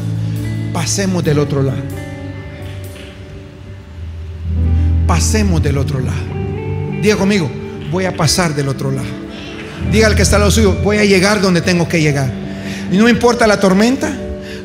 [0.72, 1.82] Pasemos del otro lado.
[5.06, 6.39] Pasemos del otro lado.
[7.00, 7.50] Diga conmigo,
[7.90, 9.08] voy a pasar del otro lado.
[9.90, 12.30] Diga al que está a lo suyo, voy a llegar donde tengo que llegar.
[12.92, 14.12] Y no importa la tormenta,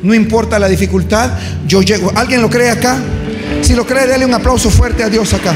[0.02, 1.30] no importa la dificultad,
[1.66, 2.12] yo llego.
[2.14, 2.98] ¿Alguien lo cree acá?
[3.62, 5.54] Si lo cree, déle un aplauso fuerte a Dios acá.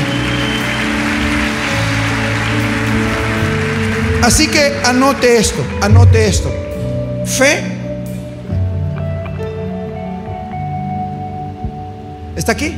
[4.23, 6.53] Así que anote esto, anote esto.
[7.25, 7.63] Fe.
[12.37, 12.75] ¿Está aquí?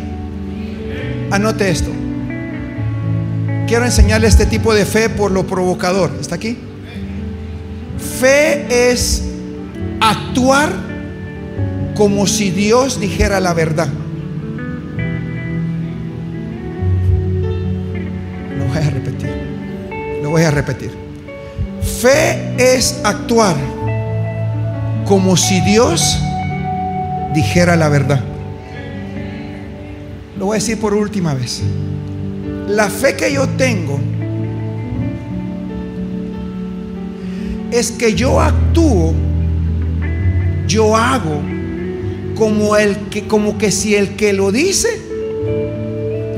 [1.31, 1.91] Anote esto.
[3.66, 6.11] Quiero enseñarle este tipo de fe por lo provocador.
[6.20, 6.59] ¿Está aquí?
[8.20, 9.25] Fe es
[10.01, 10.70] actuar
[11.94, 13.88] como si Dios dijera la verdad.
[18.59, 19.31] Lo voy a repetir.
[20.22, 20.90] Lo voy a repetir.
[22.01, 23.57] Fe es actuar
[25.05, 26.18] como si Dios
[27.35, 28.20] dijera la verdad.
[30.38, 31.62] Lo voy a decir por última vez.
[32.68, 33.98] La fe que yo tengo
[37.70, 39.14] es que yo actúo,
[40.66, 41.40] yo hago
[42.37, 44.88] como el que como que si el que lo dice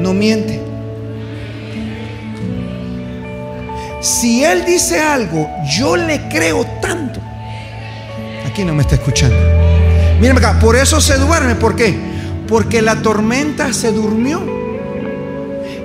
[0.00, 0.60] no miente.
[4.00, 7.20] Si él dice algo, yo le creo tanto.
[8.46, 9.36] Aquí no me está escuchando.
[10.20, 11.94] Miren acá, por eso se duerme, ¿por qué?
[12.46, 14.63] Porque la tormenta se durmió.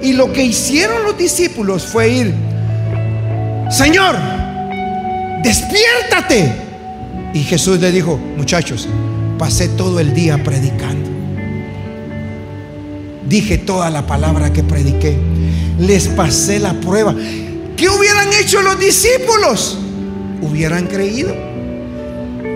[0.01, 2.33] Y lo que hicieron los discípulos fue ir,
[3.69, 4.15] Señor,
[5.43, 6.53] despiértate.
[7.33, 8.88] Y Jesús le dijo, muchachos,
[9.38, 11.09] pasé todo el día predicando.
[13.27, 15.17] Dije toda la palabra que prediqué.
[15.77, 17.15] Les pasé la prueba.
[17.77, 19.77] ¿Qué hubieran hecho los discípulos?
[20.41, 21.33] Hubieran creído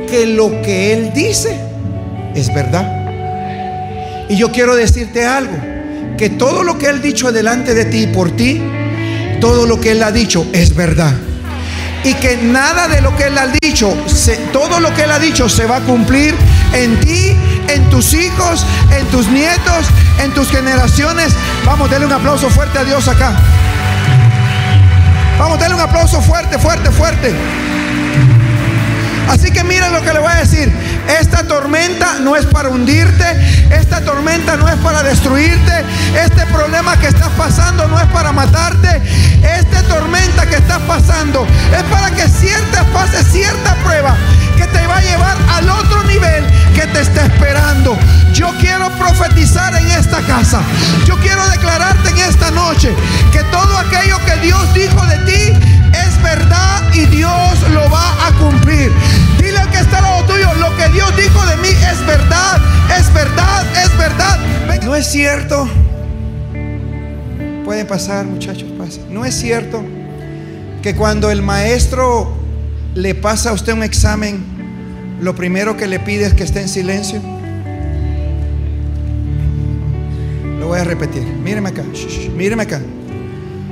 [0.09, 1.57] que lo que Él dice
[2.35, 3.03] es verdad.
[4.29, 5.55] Y yo quiero decirte algo,
[6.17, 8.61] que todo lo que Él ha dicho delante de ti y por ti,
[9.39, 11.13] todo lo que Él ha dicho es verdad
[12.03, 13.95] y que nada de lo que Él ha dicho,
[14.51, 16.35] todo lo que Él ha dicho se va a cumplir
[16.73, 17.35] en ti,
[17.69, 19.85] en tus hijos, en tus nietos,
[20.21, 21.33] en tus generaciones.
[21.65, 23.33] Vamos, denle un aplauso fuerte a Dios acá.
[25.39, 27.33] Vamos, denle un aplauso fuerte, fuerte, fuerte.
[29.29, 30.71] Así que mira lo que le voy a decir.
[31.07, 33.25] Esta tormenta no es para hundirte.
[33.69, 35.85] Esta tormenta no es para destruirte.
[36.15, 39.01] Este problema que estás pasando no es para matarte.
[39.41, 44.15] Esta tormenta que estás pasando es para que cierta, pases cierta prueba
[44.57, 47.97] que te va a llevar al otro nivel que te está esperando.
[48.33, 50.61] Yo quiero profetizar en esta casa.
[51.05, 52.93] Yo quiero declararte en esta noche
[53.31, 55.53] que todo aquello que Dios dijo de ti
[55.93, 58.91] es verdad y Dios lo va a cumplir.
[59.53, 62.59] Dile que está al lado tuyo, lo que Dios dijo de mí es verdad,
[62.97, 64.39] es verdad, es verdad.
[64.83, 65.69] No es cierto.
[67.63, 69.13] Pueden pasar, muchachos, pasen.
[69.13, 69.83] No es cierto
[70.81, 72.35] que cuando el maestro
[72.95, 74.43] le pasa a usted un examen,
[75.21, 77.21] lo primero que le pide es que esté en silencio.
[80.59, 81.23] Lo voy a repetir.
[81.23, 81.83] Míreme acá.
[82.35, 82.81] míreme acá.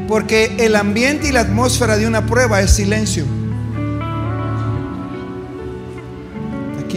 [0.07, 3.25] Porque el ambiente y la atmósfera de una prueba es silencio.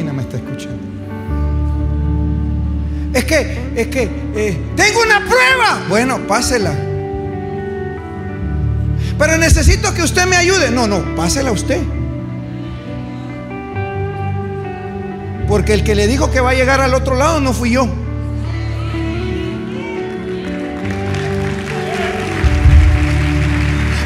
[0.03, 0.79] No me está escuchando.
[3.13, 5.83] Es que, es que, eh, tengo una prueba.
[5.89, 6.73] Bueno, pásela.
[9.17, 10.71] Pero necesito que usted me ayude.
[10.73, 11.81] No, no, pásela usted.
[15.47, 17.87] Porque el que le dijo que va a llegar al otro lado no fui yo.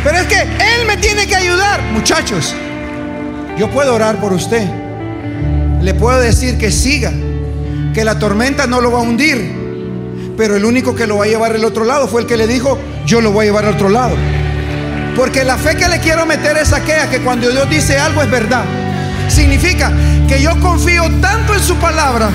[0.05, 1.83] Pero es que Él me tiene que ayudar.
[1.92, 2.55] Muchachos,
[3.57, 4.88] yo puedo orar por usted.
[5.81, 7.12] Le puedo decir que siga,
[7.95, 9.57] que la tormenta no lo va a hundir.
[10.37, 12.47] Pero el único que lo va a llevar al otro lado fue el que le
[12.47, 14.17] dijo, yo lo voy a llevar al otro lado.
[15.17, 18.31] Porque la fe que le quiero meter es aquella que cuando Dios dice algo es
[18.31, 18.64] verdad.
[19.29, 19.93] Significa
[20.29, 22.31] que yo confío tanto en su palabra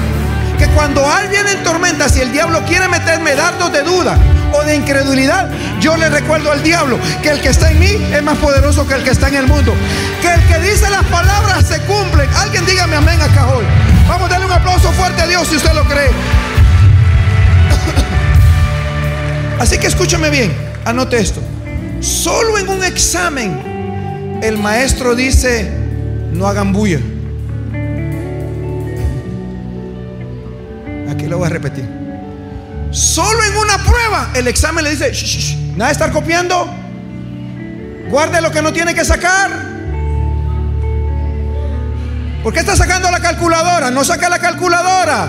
[0.57, 4.17] que cuando alguien en tormenta, si el diablo quiere meterme dardos de duda
[4.53, 8.23] o de incredulidad, yo le recuerdo al diablo que el que está en mí es
[8.23, 9.73] más poderoso que el que está en el mundo.
[10.21, 12.29] Que el que dice las palabras se cumplen.
[12.35, 13.65] Alguien dígame amén acá hoy.
[14.07, 16.09] Vamos a darle un aplauso fuerte a Dios si usted lo cree.
[19.59, 20.53] Así que escúchame bien,
[20.85, 21.41] anote esto.
[21.99, 25.71] Solo en un examen el maestro dice,
[26.33, 26.99] no hagan bulla.
[31.09, 32.02] Aquí lo voy a repetir.
[32.93, 35.11] Solo en una prueba el examen le dice,
[35.75, 36.71] nada de estar copiando.
[38.07, 39.49] Guarde lo que no tiene que sacar.
[42.43, 43.89] ¿Por qué está sacando la calculadora?
[43.89, 45.27] No saca la calculadora.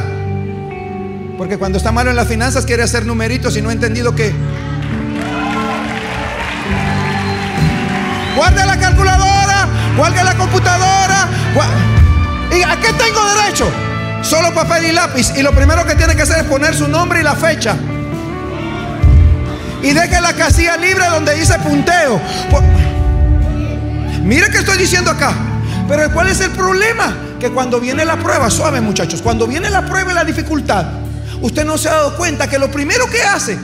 [1.38, 4.35] Porque cuando está malo en las finanzas quiere hacer numeritos y no ha entendido que...
[8.37, 11.29] Guarde la calculadora, guarde la computadora.
[12.53, 13.93] ¿Y a qué tengo derecho?
[14.24, 15.32] Solo papel y lápiz.
[15.37, 17.76] Y lo primero que tiene que hacer es poner su nombre y la fecha.
[19.82, 22.18] Y deje la casilla libre donde dice punteo.
[24.22, 25.34] Mire que estoy diciendo acá.
[25.87, 27.14] Pero ¿cuál es el problema?
[27.38, 30.87] Que cuando viene la prueba, suave muchachos, cuando viene la prueba y la dificultad,
[31.42, 33.58] usted no se ha dado cuenta que lo primero que hace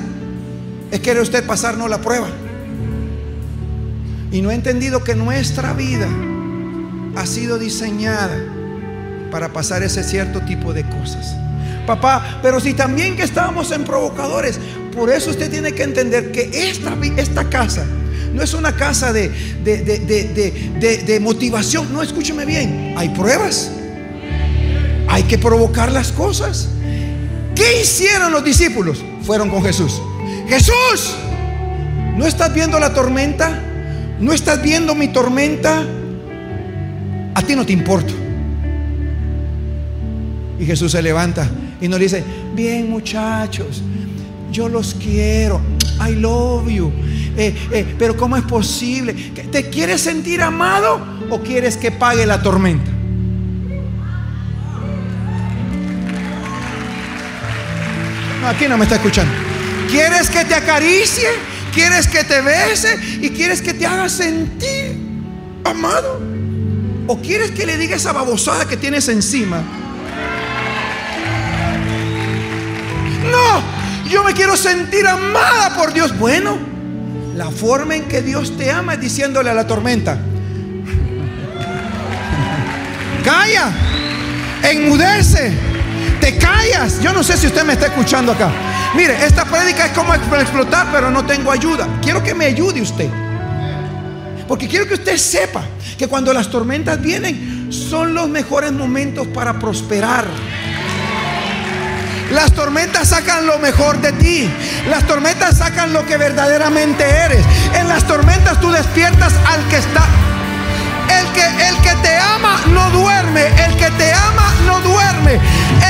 [0.91, 2.29] es querer usted pasarnos la prueba.
[4.31, 6.07] Y no he entendido que nuestra vida
[7.17, 8.37] ha sido diseñada
[9.31, 11.37] para pasar ese cierto tipo de cosas.
[11.87, 14.59] Papá, pero si también que estábamos en provocadores,
[14.95, 17.85] por eso usted tiene que entender que esta, esta casa
[18.33, 19.29] no es una casa de,
[19.65, 21.93] de, motivación.
[21.93, 23.71] No, escúcheme bien, hay pruebas.
[25.09, 26.69] Hay que provocar las cosas.
[27.55, 29.03] ¿Qué hicieron los discípulos?
[29.23, 30.01] Fueron con Jesús.
[30.49, 31.17] Jesús,
[32.17, 33.61] ¿no estás viendo la tormenta?
[34.21, 35.85] ¿No estás viendo mi tormenta?
[37.35, 38.13] A ti no te importa.
[40.61, 42.23] Y Jesús se levanta y nos dice,
[42.55, 43.83] bien muchachos,
[44.53, 45.59] yo los quiero,
[46.07, 46.93] I love you.
[47.35, 49.15] Eh, eh, pero ¿cómo es posible?
[49.51, 52.91] ¿Te quieres sentir amado o quieres que pague la tormenta?
[58.43, 59.33] No, aquí no me está escuchando.
[59.91, 61.29] ¿Quieres que te acaricie?
[61.73, 62.99] ¿Quieres que te bese?
[63.23, 64.99] ¿Y quieres que te haga sentir
[65.65, 66.21] amado?
[67.07, 69.63] ¿O quieres que le diga esa babosada que tienes encima?
[73.31, 76.17] No, yo me quiero sentir amada por Dios.
[76.19, 76.57] Bueno,
[77.37, 80.19] la forma en que Dios te ama es diciéndole a la tormenta,
[83.25, 83.71] calla,
[84.63, 85.53] enmudece,
[86.21, 87.01] te callas.
[87.01, 88.51] Yo no sé si usted me está escuchando acá.
[88.95, 91.87] Mire, esta prédica es como explotar, pero no tengo ayuda.
[92.03, 93.09] Quiero que me ayude usted.
[94.49, 95.63] Porque quiero que usted sepa
[95.97, 100.25] que cuando las tormentas vienen, son los mejores momentos para prosperar.
[102.31, 104.49] Las tormentas sacan lo mejor de ti.
[104.89, 107.45] Las tormentas sacan lo que verdaderamente eres.
[107.75, 110.05] En las tormentas tú despiertas al que está.
[111.19, 113.47] El que, el que te ama no duerme.
[113.65, 115.41] El que te ama no duerme.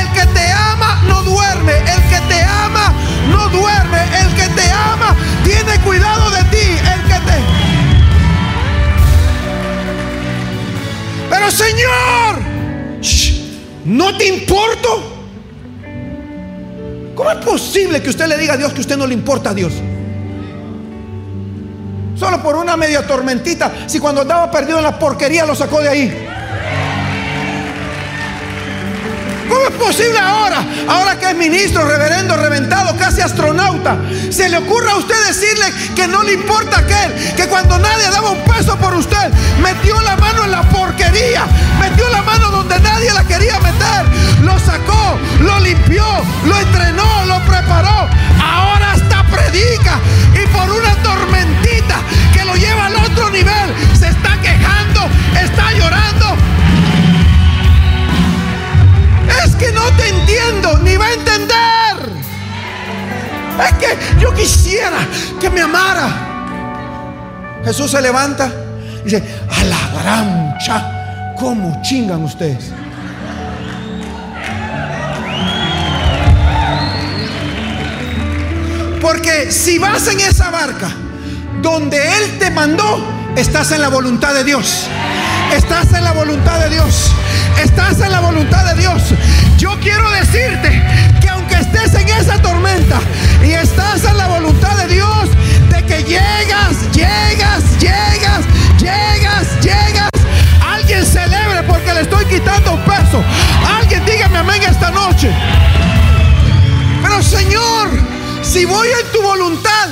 [0.01, 1.77] El que te ama no duerme.
[1.77, 2.95] El que te ama
[3.29, 3.99] no duerme.
[4.19, 6.79] El que te ama tiene cuidado de ti.
[6.95, 7.39] El que te...
[11.29, 12.39] Pero Señor,
[13.85, 15.10] ¿no te importo?
[17.21, 19.55] ¿Cómo es posible que usted le diga a Dios que usted no le importa a
[19.55, 19.75] Dios?
[22.17, 25.89] Solo por una media tormentita, si cuando estaba perdido en la porquería lo sacó de
[25.91, 26.27] ahí.
[29.81, 33.97] ¿Cómo es posible ahora, ahora que es ministro, reverendo, reventado, casi astronauta,
[34.31, 38.31] se le ocurra a usted decirle que no le importa aquel, que cuando nadie daba
[38.31, 41.47] un peso por usted, metió la mano en la porquería,
[41.81, 44.05] metió la mano donde nadie la quería meter,
[44.43, 46.05] lo sacó, lo limpió,
[46.45, 48.07] lo entrenó, lo preparó,
[48.39, 49.99] ahora hasta predica.
[50.35, 51.97] Y por una tormentita
[52.35, 55.09] que lo lleva al otro nivel, se está quejando,
[55.43, 56.37] está llorando,
[59.61, 61.59] que no te entiendo, ni va a entender.
[63.69, 64.97] Es que yo quisiera
[65.39, 67.61] que me amara.
[67.63, 68.51] Jesús se levanta
[69.03, 72.73] y dice, a la gran cha, ¿cómo chingan ustedes?
[79.03, 80.91] Porque si vas en esa barca
[81.61, 83.05] donde Él te mandó,
[83.37, 84.89] estás en la voluntad de Dios.
[85.55, 87.11] Estás en la voluntad de Dios.
[87.61, 89.03] Estás en la voluntad de Dios.
[89.59, 90.83] Yo quiero decirte
[91.21, 93.01] que aunque estés en esa tormenta
[93.45, 95.29] y estás en la voluntad de Dios,
[95.71, 98.45] de que llegas, llegas, llegas,
[98.79, 100.11] llegas, llegas.
[100.65, 103.23] Alguien celebre porque le estoy quitando peso.
[103.77, 105.31] Alguien dígame amén esta noche.
[107.03, 107.89] Pero Señor,
[108.43, 109.89] si voy en tu voluntad,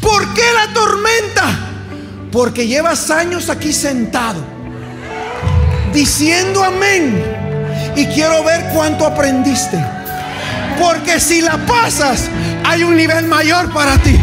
[0.00, 1.44] ¿por qué la tormenta?
[2.32, 4.55] Porque llevas años aquí sentado
[5.96, 7.24] diciendo amén.
[7.96, 9.82] Y quiero ver cuánto aprendiste.
[10.78, 12.28] Porque si la pasas,
[12.64, 14.20] hay un nivel mayor para ti.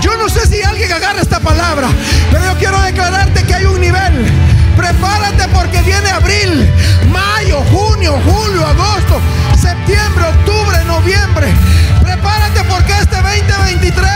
[0.00, 1.88] Yo no sé si alguien agarra esta palabra,
[2.30, 4.30] pero yo quiero declararte que hay un nivel.
[4.76, 6.70] Prepárate porque viene abril,
[7.10, 9.20] mayo, junio, julio, agosto,
[9.60, 11.48] septiembre, octubre, noviembre.
[12.00, 14.06] Prepárate porque este 2023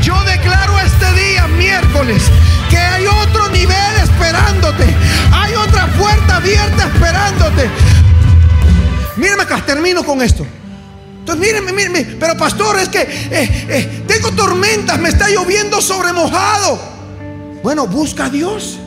[0.00, 2.22] yo declaro este día, miércoles,
[2.70, 4.84] que hay otro nivel esperándote.
[5.32, 7.70] Hay otra puerta abierta esperándote.
[9.16, 10.44] Mírame acá, termino con esto.
[11.20, 12.16] Entonces, mírenme, mírenme.
[12.18, 16.78] Pero pastor, es que eh, eh, tengo tormentas, me está lloviendo sobre mojado.
[17.62, 18.78] Bueno, busca a Dios.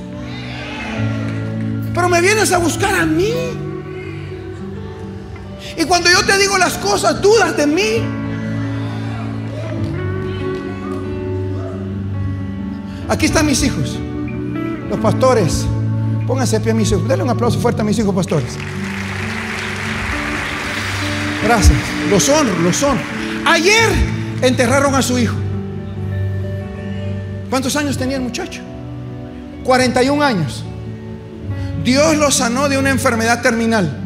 [1.93, 3.33] Pero me vienes a buscar a mí.
[5.77, 8.01] Y cuando yo te digo las cosas, dudas de mí.
[13.09, 13.99] Aquí están mis hijos,
[14.91, 15.65] los pastores.
[16.27, 17.07] Pónganse pie a mis hijos.
[17.07, 18.57] Denle un aplauso fuerte a mis hijos pastores.
[21.43, 21.77] Gracias.
[22.09, 23.01] Los honro, los honro.
[23.45, 23.89] Ayer
[24.41, 25.35] enterraron a su hijo.
[27.49, 28.61] ¿Cuántos años tenía el muchacho?
[29.63, 30.63] 41 años.
[31.83, 33.97] Dios lo sanó de una enfermedad terminal,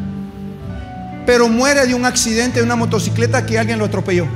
[1.26, 4.26] pero muere de un accidente de una motocicleta que alguien lo atropelló.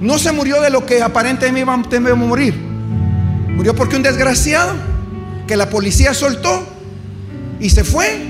[0.00, 2.69] No se murió de lo que aparentemente iba a morir.
[3.60, 4.72] Murió porque un desgraciado
[5.46, 6.66] que la policía soltó
[7.60, 8.22] y se fue,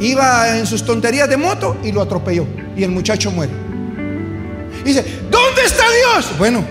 [0.00, 2.46] iba en sus tonterías de moto y lo atropelló.
[2.74, 3.52] Y el muchacho muere.
[4.82, 6.38] Y dice, ¿dónde está Dios?
[6.38, 6.64] Bueno,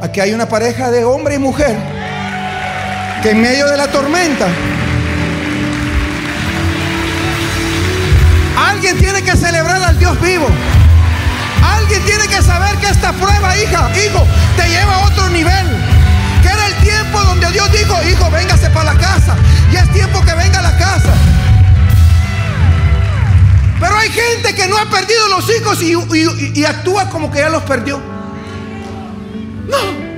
[0.00, 1.76] aquí hay una pareja de hombre y mujer
[3.24, 4.46] que en medio de la tormenta
[8.56, 10.46] alguien tiene que celebrar al Dios vivo.
[11.60, 14.24] Alguien tiene que saber que esta prueba, hija, hijo,
[14.56, 15.99] te lleva a otro nivel.
[16.42, 19.36] Que era el tiempo donde Dios dijo, hijo, véngase para la casa.
[19.72, 21.12] Y es tiempo que venga a la casa.
[23.80, 27.48] Pero hay gente que no ha perdido los hijos y, y actúa como que ya
[27.48, 27.98] los perdió.
[29.68, 30.10] No.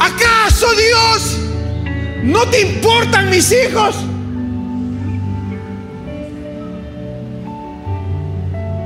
[0.00, 1.38] ¿Acaso Dios
[2.22, 3.96] no te importan mis hijos?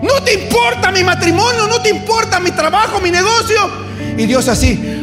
[0.02, 3.70] No te importa mi matrimonio, no te importa mi trabajo, mi negocio.
[4.16, 4.99] Y Dios así,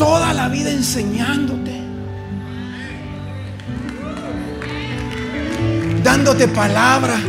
[0.00, 1.78] toda la vida enseñándote.
[6.02, 7.20] dándote palabra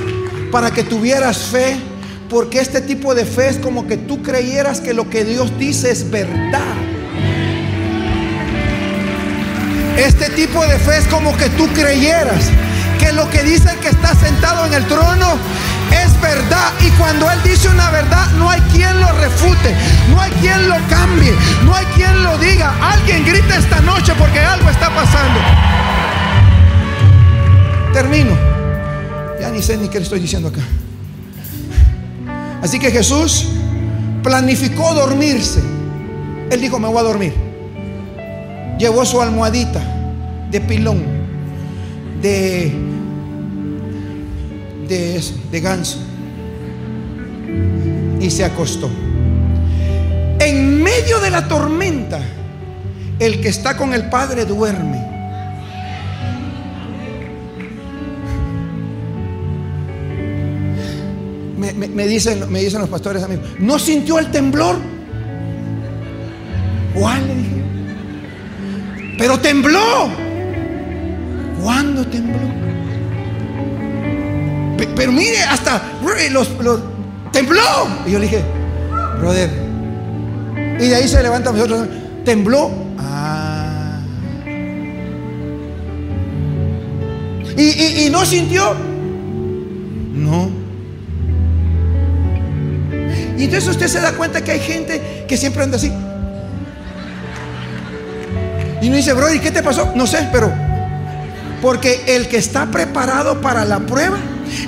[0.49, 1.75] para que tuvieras fe,
[2.29, 5.91] porque este tipo de fe es como que tú creyeras que lo que Dios dice
[5.91, 6.75] es verdad.
[9.97, 12.45] Este tipo de fe es como que tú creyeras
[12.97, 15.37] que lo que dice el que está sentado en el trono
[15.91, 16.73] es verdad.
[16.79, 19.75] Y cuando Él dice una verdad, no hay quien lo refute,
[20.09, 21.33] no hay quien lo cambie,
[21.63, 22.73] no hay quien lo diga.
[22.81, 25.39] Alguien grita esta noche porque algo está pasando.
[27.93, 28.31] Termino.
[29.39, 30.61] Ya ni sé ni qué le estoy diciendo acá.
[32.61, 33.47] Así que Jesús
[34.23, 35.61] planificó dormirse.
[36.49, 37.33] Él dijo, me voy a dormir.
[38.77, 39.81] Llevó su almohadita
[40.49, 41.03] de pilón,
[42.21, 42.71] de,
[44.91, 45.99] de, ganso.
[48.19, 48.89] Y se acostó.
[50.39, 52.19] En medio de la tormenta,
[53.19, 55.09] el que está con el Padre duerme.
[61.57, 64.75] me, dicen, me dicen los pastores amigos, ¿no sintió el temblor?
[66.93, 67.27] ¿Cuál?
[67.27, 67.61] Le dije.
[69.17, 70.09] Pero tembló.
[71.61, 72.70] ¿Cuándo tembló?
[74.95, 75.81] Pero mire, hasta
[76.31, 76.49] los,
[77.31, 77.87] tembló.
[78.05, 78.43] Y yo le dije,
[79.19, 79.49] brother.
[80.79, 81.87] Y de ahí se levanta nosotros.
[82.25, 82.71] Tembló.
[82.97, 83.99] Ah.
[87.57, 88.75] y no sintió.
[90.13, 90.61] No.
[93.41, 95.91] Y entonces usted se da cuenta que hay gente que siempre anda así.
[98.81, 99.91] Y no dice, bro, ¿y qué te pasó?
[99.95, 100.51] No sé, pero
[101.59, 104.17] porque el que está preparado para la prueba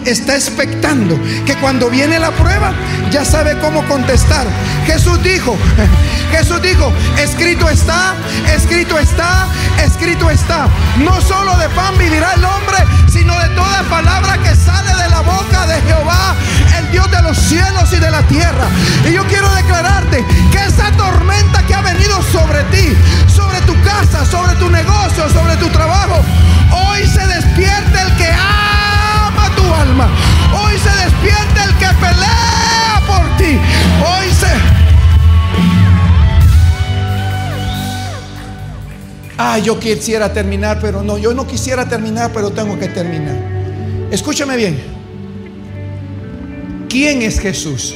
[0.05, 2.73] está expectando que cuando viene la prueba
[3.11, 4.47] ya sabe cómo contestar.
[4.85, 5.57] Jesús dijo,
[6.31, 8.15] Jesús dijo, escrito está,
[8.55, 9.47] escrito está,
[9.83, 10.67] escrito está.
[10.97, 12.77] No solo de pan vivirá el hombre,
[13.07, 16.35] sino de toda palabra que sale de la boca de Jehová,
[16.77, 18.67] el Dios de los cielos y de la tierra.
[19.07, 22.95] Y yo quiero declararte que esa tormenta que ha venido sobre ti,
[23.27, 26.19] sobre tu casa, sobre tu negocio, sobre tu trabajo,
[26.71, 28.62] hoy se despierte el que tu
[29.83, 33.59] Hoy se despierte el que pelea por ti.
[33.99, 34.47] Hoy se...
[39.37, 43.35] Ah, yo quisiera terminar, pero no, yo no quisiera terminar, pero tengo que terminar.
[44.09, 44.81] Escúchame bien.
[46.87, 47.93] ¿Quién es Jesús?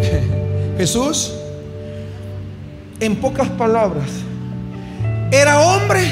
[0.78, 1.34] Jesús,
[3.00, 4.08] en pocas palabras,
[5.30, 6.10] era hombre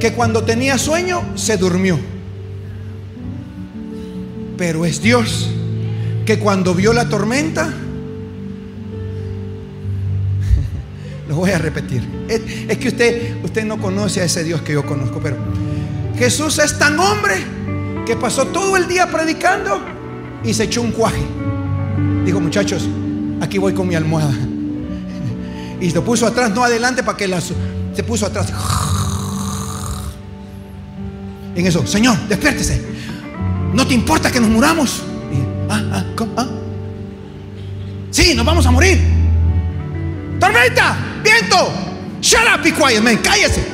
[0.00, 2.15] que cuando tenía sueño se durmió.
[4.56, 5.50] Pero es Dios
[6.24, 7.70] que cuando vio la tormenta
[11.28, 12.02] Lo voy a repetir.
[12.28, 15.36] Es, que usted, usted no conoce a ese Dios que yo conozco, pero
[16.16, 17.34] Jesús es tan hombre
[18.04, 19.80] que pasó todo el día predicando
[20.44, 21.22] y se echó un cuaje.
[22.24, 22.88] Dijo, muchachos,
[23.40, 24.34] aquí voy con mi almohada.
[25.78, 27.52] Y se puso atrás, no adelante, para que las,
[27.94, 28.50] se puso atrás.
[31.54, 32.82] En eso, Señor, despiértese.
[33.72, 35.02] ¿No te importa que nos muramos?
[35.68, 36.04] ah, ah,
[36.36, 36.46] ah.
[38.10, 39.00] Sí, nos vamos a morir.
[40.40, 41.70] Tormenta viento.
[42.20, 43.18] Shut up, be quiet, man.
[43.18, 43.66] Cállese.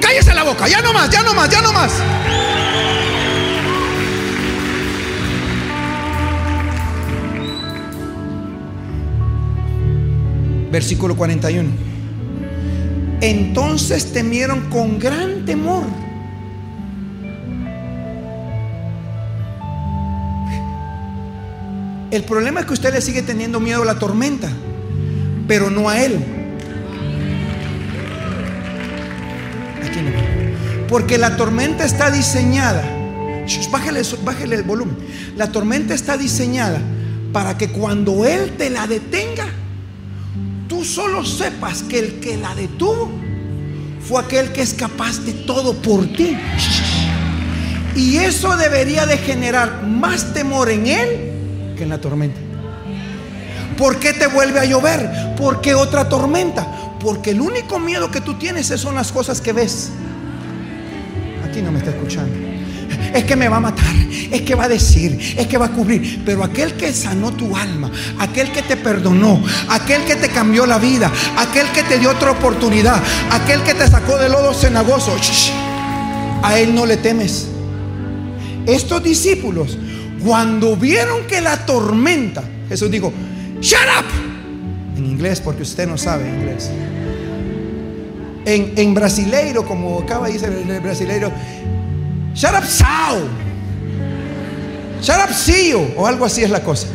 [0.00, 0.68] Cállese la boca.
[0.68, 1.92] Ya no más, ya no más, ya no más.
[10.76, 11.70] versículo 41.
[13.22, 15.84] Entonces temieron con gran temor.
[22.10, 24.48] El problema es que usted le sigue teniendo miedo a la tormenta,
[25.48, 26.24] pero no a él.
[30.88, 32.84] Porque la tormenta está diseñada.
[33.70, 34.96] Bájale, bájale el volumen.
[35.36, 36.80] La tormenta está diseñada
[37.32, 39.46] para que cuando Él te la detenga,
[40.68, 43.10] tú solo sepas que el que la detuvo
[44.00, 46.36] fue aquel que es capaz de todo por ti.
[47.96, 51.25] Y eso debería de generar más temor en Él
[51.76, 52.40] que en la tormenta.
[53.76, 55.34] ¿Por qué te vuelve a llover?
[55.36, 56.66] ¿Por qué otra tormenta?
[56.98, 59.90] Porque el único miedo que tú tienes son las cosas que ves.
[61.44, 62.46] Aquí no me está escuchando
[63.16, 63.94] es que me va a matar,
[64.30, 66.22] es que va a decir, es que va a cubrir.
[66.24, 70.78] Pero aquel que sanó tu alma, aquel que te perdonó, aquel que te cambió la
[70.78, 73.00] vida, aquel que te dio otra oportunidad,
[73.30, 75.16] aquel que te sacó del lodo cenagoso,
[76.42, 77.48] a él no le temes.
[78.66, 79.78] Estos discípulos,
[80.26, 83.12] cuando vieron que la tormenta, Jesús dijo,
[83.60, 86.68] shut up, en inglés, porque usted no sabe inglés.
[88.44, 91.32] En, en brasileiro, como acaba de decir el brasileiro,
[92.36, 93.16] Shut up, Sao.
[95.00, 95.80] Shut up, Sio.
[95.96, 96.86] O algo así es la cosa.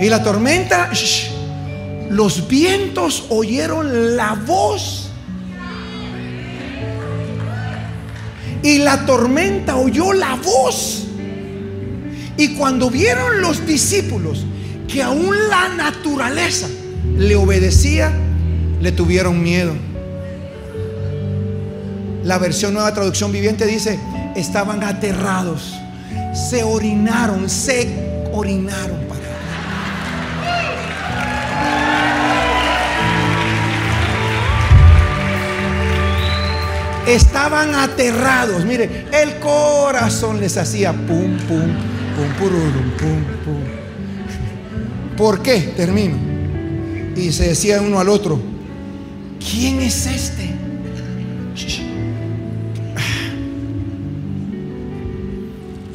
[0.00, 0.90] Y la tormenta,
[2.08, 5.09] los vientos oyeron la voz.
[8.62, 11.06] Y la tormenta oyó la voz.
[12.36, 14.44] Y cuando vieron los discípulos
[14.88, 16.68] que aún la naturaleza
[17.16, 18.12] le obedecía,
[18.80, 19.72] le tuvieron miedo.
[22.24, 23.98] La versión nueva traducción viviente dice,
[24.36, 25.74] estaban aterrados,
[26.34, 27.88] se orinaron, se
[28.32, 29.09] orinaron
[37.10, 38.64] Estaban aterrados.
[38.64, 41.74] Mire, el corazón les hacía pum, pum,
[42.16, 43.80] pum, pururum, pum, pum.
[45.16, 45.72] ¿Por qué?
[45.76, 46.16] Termino.
[47.16, 48.40] Y se decía uno al otro,
[49.38, 50.54] ¿quién es este?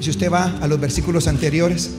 [0.01, 1.91] Si usted va a los versículos anteriores,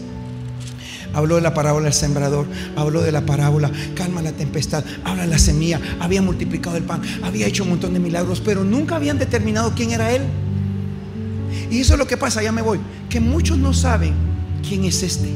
[1.17, 2.47] habló de la parábola del sembrador,
[2.77, 7.47] habló de la parábola, calma la tempestad, habla la semilla, había multiplicado el pan, había
[7.47, 10.23] hecho un montón de milagros, pero nunca habían determinado quién era él.
[11.71, 14.13] Y eso es lo que pasa, ya me voy, que muchos no saben
[14.63, 15.31] quién es este.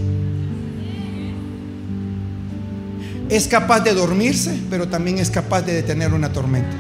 [3.31, 6.77] Es capaz de dormirse, pero también es capaz de detener una tormenta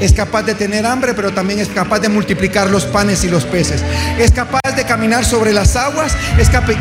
[0.00, 3.44] es capaz de tener hambre, pero también es capaz de multiplicar los panes y los
[3.44, 3.82] peces.
[4.18, 6.74] Es capaz de caminar sobre las aguas, es capaz...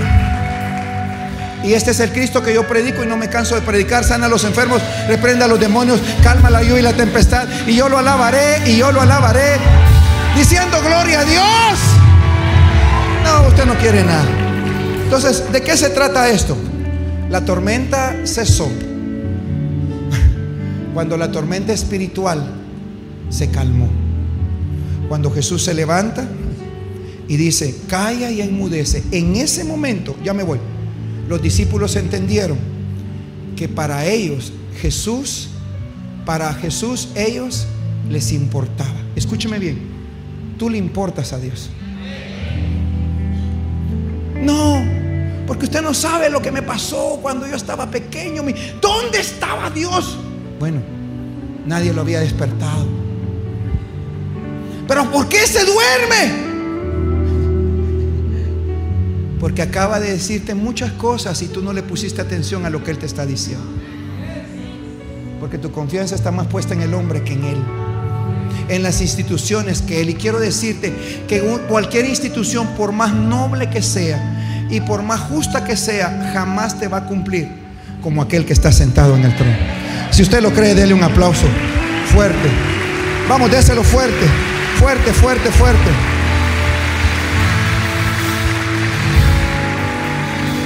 [1.65, 4.03] Y este es el Cristo que yo predico y no me canso de predicar.
[4.03, 7.47] Sana a los enfermos, reprenda a los demonios, calma la lluvia y la tempestad.
[7.65, 9.57] Y yo lo alabaré y yo lo alabaré.
[10.35, 11.79] Diciendo gloria a Dios.
[13.23, 14.27] No, usted no quiere nada.
[15.03, 16.55] Entonces, ¿de qué se trata esto?
[17.31, 18.69] La tormenta cesó.
[20.93, 22.47] Cuando la tormenta espiritual
[23.29, 23.89] se calmó.
[25.09, 26.27] Cuando Jesús se levanta
[27.27, 30.59] y dice, calla y enmudece, en ese momento, ya me voy,
[31.27, 32.57] los discípulos entendieron
[33.55, 35.49] que para ellos Jesús,
[36.25, 37.67] para Jesús ellos
[38.09, 39.01] les importaba.
[39.15, 39.79] Escúcheme bien,
[40.57, 41.69] tú le importas a Dios.
[44.41, 44.83] No,
[45.47, 48.43] porque usted no sabe lo que me pasó cuando yo estaba pequeño.
[48.81, 50.17] ¿Dónde estaba Dios?
[50.59, 50.81] Bueno,
[51.65, 52.85] nadie lo había despertado.
[54.87, 56.54] Pero ¿por qué se duerme?
[59.39, 62.91] Porque acaba de decirte muchas cosas y tú no le pusiste atención a lo que
[62.91, 63.65] Él te está diciendo.
[65.39, 67.57] Porque tu confianza está más puesta en el hombre que en Él.
[68.69, 70.09] En las instituciones que Él.
[70.09, 70.93] Y quiero decirte
[71.27, 76.79] que cualquier institución, por más noble que sea y por más justa que sea, jamás
[76.79, 77.49] te va a cumplir
[78.01, 79.55] como aquel que está sentado en el trono.
[80.11, 81.45] Si usted lo cree, déle un aplauso
[82.13, 82.49] fuerte.
[83.27, 84.25] Vamos, déselo fuerte.
[84.79, 86.14] Fuerte, fuerte, fuerte.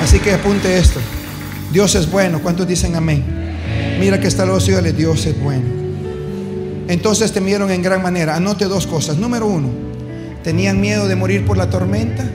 [0.02, 1.00] Así que apunte esto.
[1.72, 2.41] Dios es bueno.
[2.41, 3.24] ¿Cuántos dicen amén?
[4.00, 5.66] Mira que está los cielo, Dios es bueno.
[6.88, 8.36] Entonces temieron en gran manera.
[8.36, 9.18] Anote dos cosas.
[9.18, 9.70] Número uno,
[10.43, 12.26] tenían miedo de morir por la tormenta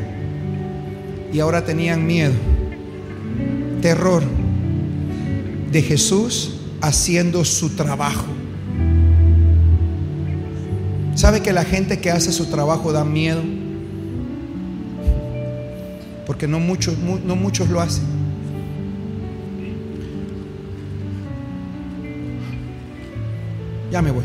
[1.33, 2.35] y ahora tenían miedo,
[3.83, 4.23] terror
[5.73, 8.27] de Jesús haciendo su trabajo.
[11.17, 13.43] ¿Sabe que la gente que hace su trabajo da miedo?
[16.35, 18.03] porque no muchos, no muchos lo hacen.
[23.93, 24.25] Ya me voy.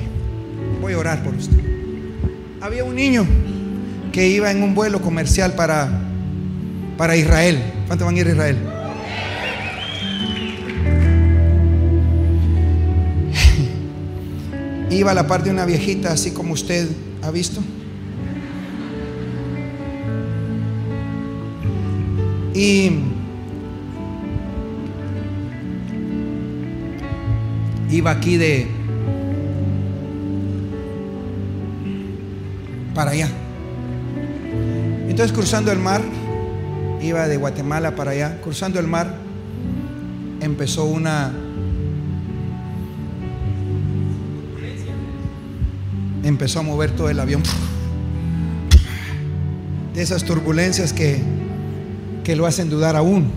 [0.82, 1.60] Voy a orar por usted.
[2.62, 3.28] Había un niño
[4.12, 5.88] que iba en un vuelo comercial para,
[6.98, 7.62] para Israel.
[7.86, 8.58] ¿Cuántos van a ir a Israel?
[14.90, 16.90] iba a la parte de una viejita, así como usted
[17.22, 17.62] ha visto.
[22.60, 22.92] Y
[27.90, 28.68] iba aquí de
[32.94, 33.30] para allá.
[35.08, 36.02] Entonces cruzando el mar,
[37.02, 39.16] iba de Guatemala para allá, cruzando el mar,
[40.42, 41.32] empezó una
[46.26, 47.42] empezó a mover todo el avión.
[49.94, 51.39] De esas turbulencias que,
[52.30, 53.32] que lo hacen dudar aún.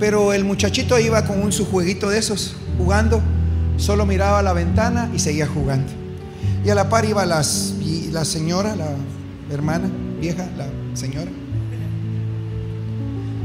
[0.00, 3.20] Pero el muchachito iba con un su jueguito de esos, jugando,
[3.76, 5.92] solo miraba a la ventana y seguía jugando.
[6.64, 7.74] Y a la par iba las,
[8.10, 8.96] la señora, la
[9.50, 11.30] hermana vieja, la señora.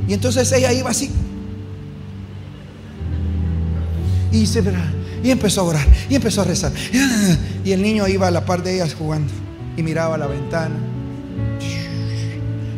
[0.07, 1.11] Y entonces ella iba así.
[4.32, 4.63] Y se.
[5.21, 5.88] Y empezó a orar.
[6.09, 6.71] Y empezó a rezar.
[7.65, 9.34] Y el niño iba a la par de ellas jugando.
[9.75, 10.75] Y miraba a la ventana.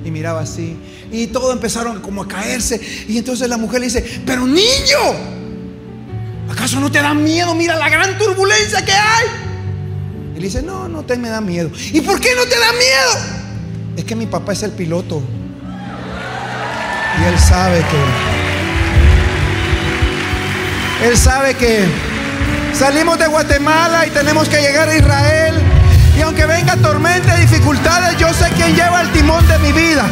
[0.04, 0.78] Y miraba así.
[1.12, 2.82] Y todos empezaron como a caerse.
[3.08, 4.98] Y entonces la mujer le dice, pero niño,
[6.50, 7.54] ¿acaso no te da miedo?
[7.56, 9.26] Mira la gran turbulencia que hay.
[10.36, 11.70] Y le dice, no, no te me da miedo.
[11.94, 13.42] ¿Y por qué no te da miedo?
[13.98, 15.22] Es que mi papá es el piloto.
[17.20, 18.32] Y él sabe que...
[21.08, 21.86] Él sabe que
[22.78, 25.41] salimos de Guatemala y tenemos que llegar a Israel.
[26.24, 30.06] Aunque venga tormenta y dificultades, yo sé quién lleva el timón de mi vida.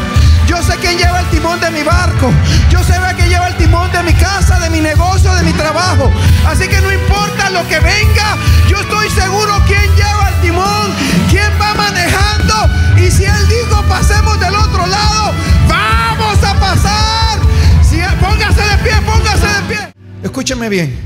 [0.47, 2.32] Yo sé quién lleva el timón de mi barco.
[2.70, 6.12] Yo sé quién lleva el timón de mi casa, de mi negocio, de mi trabajo.
[6.45, 8.38] Así que no importa lo que venga,
[8.68, 10.91] yo estoy seguro quién lleva el timón,
[11.30, 12.55] quién va manejando.
[12.97, 15.34] Y si Él dijo pasemos del otro lado,
[15.68, 17.39] vamos a pasar.
[18.20, 19.93] Póngase de pie, póngase de pie.
[20.24, 20.99] Escúcheme bien.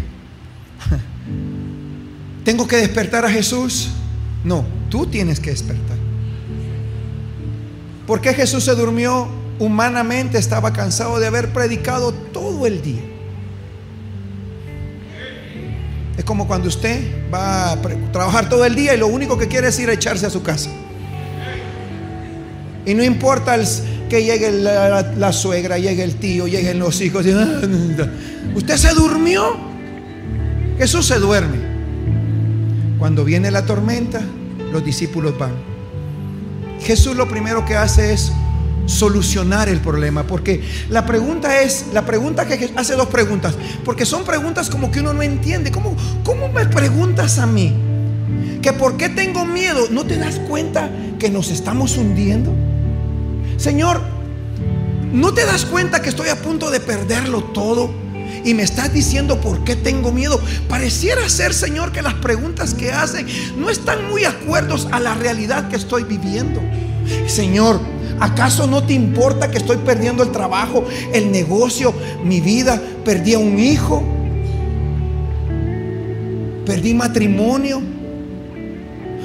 [2.43, 3.89] ¿Tengo que despertar a Jesús?
[4.43, 5.97] No, tú tienes que despertar.
[8.05, 9.27] ¿Por qué Jesús se durmió?
[9.59, 13.01] Humanamente estaba cansado de haber predicado todo el día.
[16.17, 17.81] Es como cuando usted va a
[18.11, 20.43] trabajar todo el día y lo único que quiere es ir a echarse a su
[20.43, 20.69] casa.
[22.85, 23.57] Y no importa
[24.09, 27.25] que llegue la, suegra, llegue el tío, lleguen los hijos.
[28.55, 29.57] Usted se durmió.
[30.77, 31.62] Jesús se duerme.
[33.03, 34.21] Cuando viene la tormenta,
[34.71, 35.51] los discípulos van.
[36.79, 38.31] Jesús lo primero que hace es
[38.85, 44.23] solucionar el problema, porque la pregunta es, la pregunta que hace dos preguntas, porque son
[44.23, 45.69] preguntas como que uno no entiende.
[45.69, 47.75] ¿Cómo, cómo me preguntas a mí?
[48.61, 49.89] ¿Que por qué tengo miedo?
[49.91, 50.89] ¿No te das cuenta
[51.19, 52.53] que nos estamos hundiendo?
[53.57, 53.99] Señor,
[55.11, 58.02] ¿no te das cuenta que estoy a punto de perderlo todo?
[58.43, 60.39] Y me estás diciendo por qué tengo miedo.
[60.67, 63.25] Pareciera ser, Señor, que las preguntas que hacen
[63.57, 66.61] no están muy acuerdos a la realidad que estoy viviendo.
[67.27, 67.79] Señor,
[68.19, 72.81] ¿acaso no te importa que estoy perdiendo el trabajo, el negocio, mi vida?
[73.05, 74.03] Perdí a un hijo.
[76.65, 77.81] Perdí matrimonio.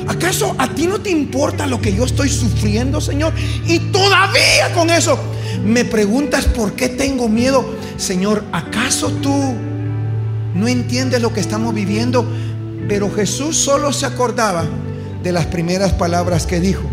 [0.06, 3.32] ¿Acaso a ti no te importa lo que yo estoy sufriendo, Señor?
[3.66, 5.18] Y todavía con eso
[5.64, 7.64] me preguntas por qué tengo miedo.
[7.96, 9.54] Señor, ¿acaso tú
[10.54, 12.26] no entiendes lo que estamos viviendo?
[12.88, 14.64] Pero Jesús solo se acordaba
[15.22, 16.84] de las primeras palabras que dijo.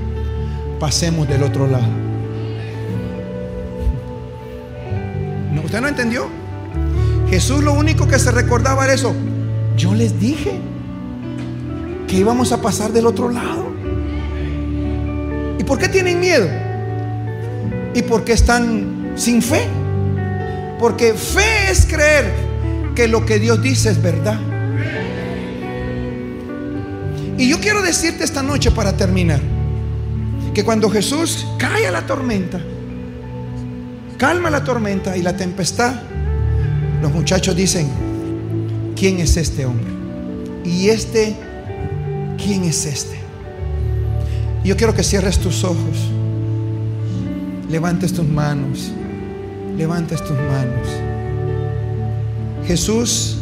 [0.79, 2.05] Pasemos del otro lado.
[5.65, 6.27] ¿Usted no entendió?
[7.29, 9.13] Jesús lo único que se recordaba era eso.
[9.75, 10.59] Yo les dije
[12.07, 13.65] que íbamos a pasar del otro lado.
[15.59, 16.47] ¿Y por qué tienen miedo?
[17.95, 19.65] ¿Y por qué están sin fe?
[20.77, 22.31] Porque fe es creer
[22.93, 24.39] que lo que Dios dice es verdad.
[27.37, 29.41] Y yo quiero decirte esta noche para terminar,
[30.53, 32.61] que cuando Jesús cae a la tormenta,
[34.17, 35.95] calma la tormenta y la tempestad,
[37.01, 37.89] los muchachos dicen,
[38.95, 39.91] ¿quién es este hombre?
[40.63, 41.35] Y este
[42.37, 43.17] ¿quién es este?
[44.63, 46.09] Yo quiero que cierres tus ojos,
[47.75, 48.89] levantes tus manos,
[49.75, 50.87] levantes tus manos.
[52.65, 53.35] Jesús,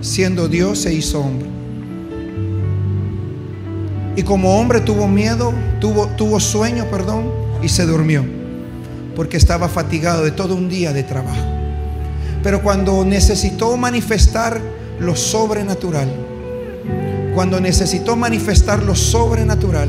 [0.00, 1.46] siendo Dios, se hizo hombre.
[4.16, 7.30] Y como hombre tuvo miedo, tuvo, tuvo sueño, perdón,
[7.62, 8.24] y se durmió,
[9.14, 11.46] porque estaba fatigado de todo un día de trabajo.
[12.42, 14.60] Pero cuando necesitó manifestar
[14.98, 16.08] lo sobrenatural,
[17.36, 19.88] cuando necesitó manifestar lo sobrenatural,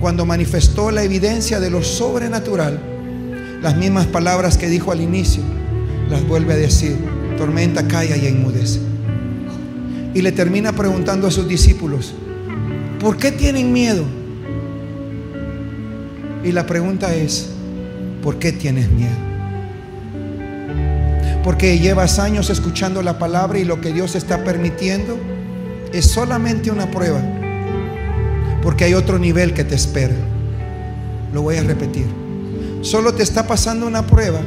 [0.00, 2.97] cuando manifestó la evidencia de lo sobrenatural,
[3.62, 5.42] las mismas palabras que dijo al inicio,
[6.10, 6.96] las vuelve a decir,
[7.36, 8.80] tormenta calla y enmudece.
[10.14, 12.14] Y le termina preguntando a sus discípulos,
[13.00, 14.04] ¿por qué tienen miedo?
[16.44, 17.50] Y la pregunta es,
[18.22, 19.16] ¿por qué tienes miedo?
[21.42, 25.18] Porque llevas años escuchando la palabra y lo que Dios está permitiendo
[25.92, 27.20] es solamente una prueba.
[28.62, 30.14] Porque hay otro nivel que te espera.
[31.32, 32.27] Lo voy a repetir.
[32.80, 34.40] Solo te está pasando una prueba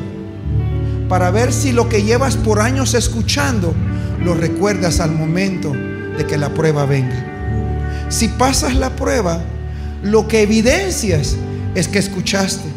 [1.09, 3.73] para ver si lo que llevas por años escuchando
[4.23, 8.07] lo recuerdas al momento de que la prueba venga.
[8.09, 9.41] Si pasas la prueba,
[10.03, 11.35] lo que evidencias
[11.75, 12.69] es que escuchaste,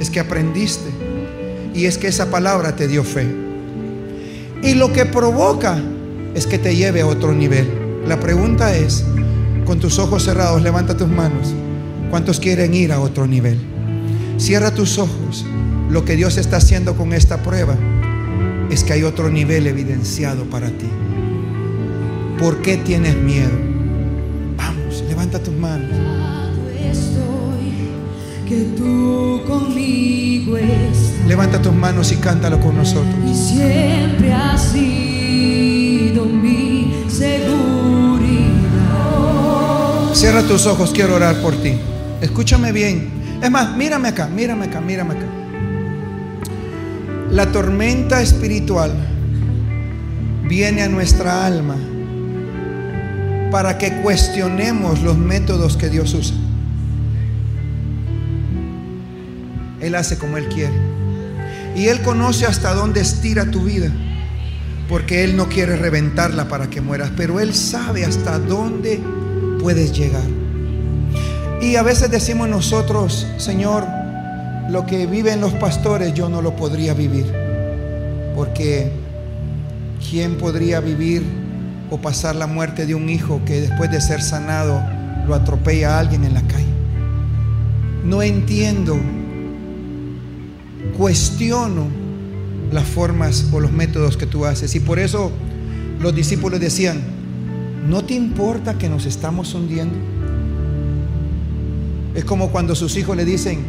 [0.00, 0.90] es que aprendiste
[1.74, 3.26] y es que esa palabra te dio fe.
[4.62, 5.78] Y lo que provoca
[6.34, 7.68] es que te lleve a otro nivel.
[8.06, 9.04] La pregunta es,
[9.64, 11.54] con tus ojos cerrados, levanta tus manos.
[12.10, 13.75] ¿Cuántos quieren ir a otro nivel?
[14.38, 15.44] Cierra tus ojos.
[15.90, 17.76] Lo que Dios está haciendo con esta prueba
[18.70, 20.88] es que hay otro nivel evidenciado para ti.
[22.38, 23.50] ¿Por qué tienes miedo?
[24.56, 25.90] Vamos, levanta tus manos.
[28.46, 31.26] que tú conmigo estás.
[31.26, 33.14] Levanta tus manos y cántalo con nosotros.
[33.26, 37.56] Y siempre has sido mi seguridad.
[40.12, 41.72] Cierra tus ojos, quiero orar por ti.
[42.20, 43.25] Escúchame bien.
[43.46, 45.26] Es más, mírame acá, mírame acá, mírame acá.
[47.30, 48.90] La tormenta espiritual
[50.48, 51.76] viene a nuestra alma
[53.52, 56.34] para que cuestionemos los métodos que Dios usa.
[59.80, 60.74] Él hace como Él quiere.
[61.76, 63.92] Y Él conoce hasta dónde estira tu vida.
[64.88, 67.12] Porque Él no quiere reventarla para que mueras.
[67.16, 69.00] Pero Él sabe hasta dónde
[69.60, 70.45] puedes llegar.
[71.60, 73.84] Y a veces decimos nosotros, Señor,
[74.70, 77.32] lo que viven los pastores yo no lo podría vivir.
[78.34, 78.92] Porque
[80.10, 81.22] ¿quién podría vivir
[81.90, 84.82] o pasar la muerte de un hijo que después de ser sanado
[85.26, 86.66] lo atropella a alguien en la calle?
[88.04, 88.98] No entiendo
[90.96, 91.86] cuestiono
[92.72, 94.74] las formas o los métodos que tú haces.
[94.74, 95.30] Y por eso
[96.00, 97.00] los discípulos decían,
[97.88, 100.15] ¿no te importa que nos estamos hundiendo?
[102.16, 103.62] Es como cuando sus hijos le dicen,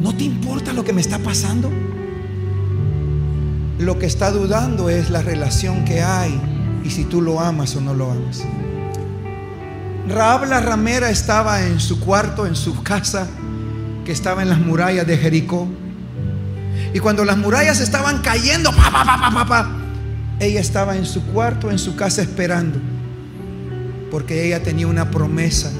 [0.00, 1.68] ¿no te importa lo que me está pasando?
[3.80, 6.40] Lo que está dudando es la relación que hay
[6.84, 8.44] y si tú lo amas o no lo amas.
[10.08, 13.26] Raab la ramera estaba en su cuarto, en su casa,
[14.04, 15.66] que estaba en las murallas de Jericó.
[16.94, 19.70] Y cuando las murallas estaban cayendo, pa, pa, pa,
[20.38, 22.78] ella estaba en su cuarto, en su casa esperando.
[24.08, 25.72] Porque ella tenía una promesa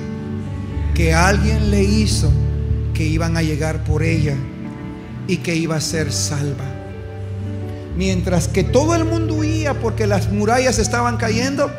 [1.01, 2.31] que alguien le hizo
[2.93, 4.35] que iban a llegar por ella
[5.29, 6.67] y que iba a ser salva.
[7.97, 11.71] Mientras que todo el mundo huía porque las murallas estaban cayendo,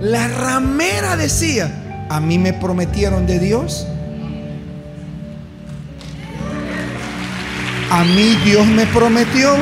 [0.00, 3.88] la ramera decía, a mí me prometieron de Dios
[7.90, 9.54] A mí Dios me prometió,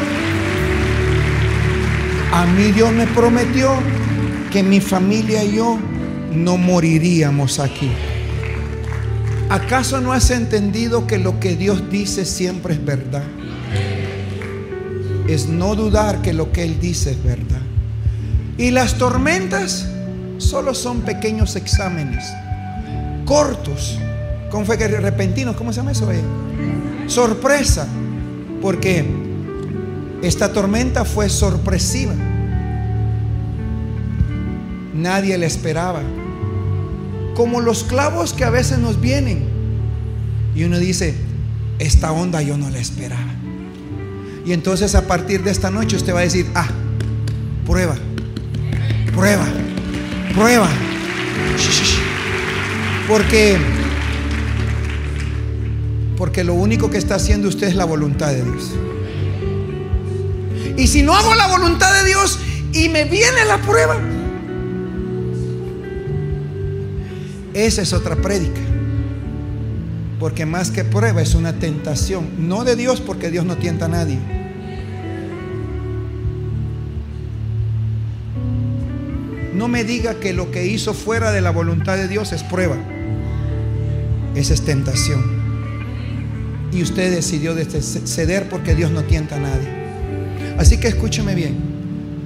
[2.32, 3.70] a mí Dios me prometió
[4.53, 5.78] que mi familia y yo
[6.32, 7.90] no moriríamos aquí.
[9.51, 13.24] ¿Acaso no has entendido que lo que Dios dice siempre es verdad?
[15.26, 17.61] Es no dudar que lo que Él dice es verdad.
[18.57, 19.88] Y las tormentas
[20.38, 22.24] solo son pequeños exámenes,
[23.24, 23.98] cortos,
[24.53, 26.09] con fe que repentinos, ¿cómo se llama eso?
[27.09, 27.88] Sorpresa.
[28.62, 29.05] Porque
[30.22, 32.14] esta tormenta fue sorpresiva.
[34.94, 36.03] Nadie la esperaba.
[37.41, 39.49] Como los clavos que a veces nos vienen.
[40.55, 41.14] Y uno dice,
[41.78, 43.34] esta onda yo no la esperaba.
[44.45, 46.68] Y entonces a partir de esta noche usted va a decir, ah,
[47.64, 47.97] prueba,
[49.14, 49.47] prueba,
[50.34, 50.68] prueba.
[53.09, 53.57] Porque
[56.18, 58.72] porque lo único que está haciendo usted es la voluntad de Dios.
[60.76, 62.38] Y si no hago la voluntad de Dios
[62.74, 63.97] y me viene la prueba,
[67.55, 68.61] esa es otra prédica.
[70.18, 72.48] Porque más que prueba es una tentación.
[72.48, 74.18] No de Dios porque Dios no tienta a nadie.
[79.55, 82.76] No me diga que lo que hizo fuera de la voluntad de Dios es prueba.
[84.34, 85.40] Esa es tentación
[86.72, 89.68] y usted decidió ceder porque Dios no tienta a nadie.
[90.59, 91.70] Así que escúcheme bien.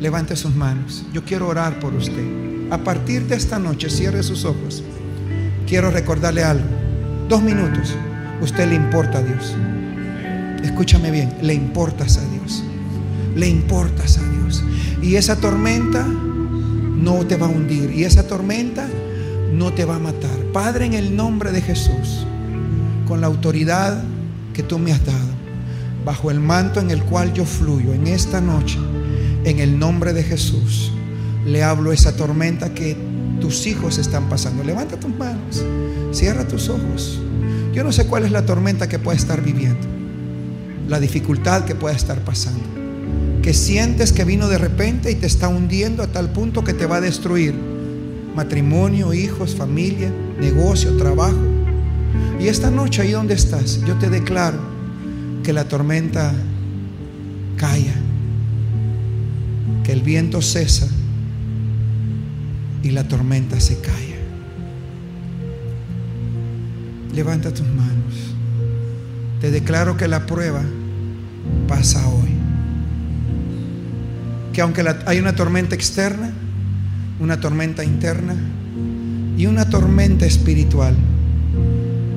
[0.01, 1.05] levante sus manos.
[1.15, 2.71] Yo quiero orar por usted.
[2.71, 4.83] A partir de esta noche, cierre sus ojos.
[5.67, 6.67] Quiero recordarle algo.
[7.29, 7.95] Dos minutos.
[8.41, 9.55] Usted le importa a Dios.
[10.63, 12.63] Escúchame bien, le importas a Dios.
[13.35, 14.63] Le importas a Dios.
[15.03, 17.91] Y esa tormenta no te va a hundir.
[17.93, 18.87] Y esa tormenta
[19.53, 20.37] no te va a matar.
[20.53, 22.27] Padre, en el nombre de Jesús,
[23.07, 24.03] con la autoridad
[24.53, 25.35] que tú me has dado,
[26.05, 28.79] bajo el manto en el cual yo fluyo en esta noche,
[29.45, 30.93] en el nombre de Jesús,
[31.47, 32.97] le hablo esa tormenta que
[33.45, 34.65] tus hijos están pasando.
[34.65, 35.63] Levanta tus manos,
[36.13, 37.21] cierra tus ojos.
[37.75, 39.87] Yo no sé cuál es la tormenta que puede estar viviendo,
[40.89, 42.63] la dificultad que puede estar pasando,
[43.43, 46.87] que sientes que vino de repente y te está hundiendo a tal punto que te
[46.87, 47.55] va a destruir.
[48.35, 51.37] Matrimonio, hijos, familia, negocio, trabajo.
[52.41, 54.59] Y esta noche ahí donde estás, yo te declaro
[55.43, 56.33] que la tormenta
[57.59, 57.95] calla,
[59.85, 60.89] que el viento cesa
[62.85, 64.17] y la tormenta se calla.
[67.15, 68.35] Levanta tus manos.
[69.41, 70.63] Te declaro que la prueba
[71.67, 72.29] pasa hoy.
[74.53, 76.31] Que aunque hay una tormenta externa,
[77.19, 78.37] una tormenta interna
[79.39, 80.95] y una tormenta espiritual,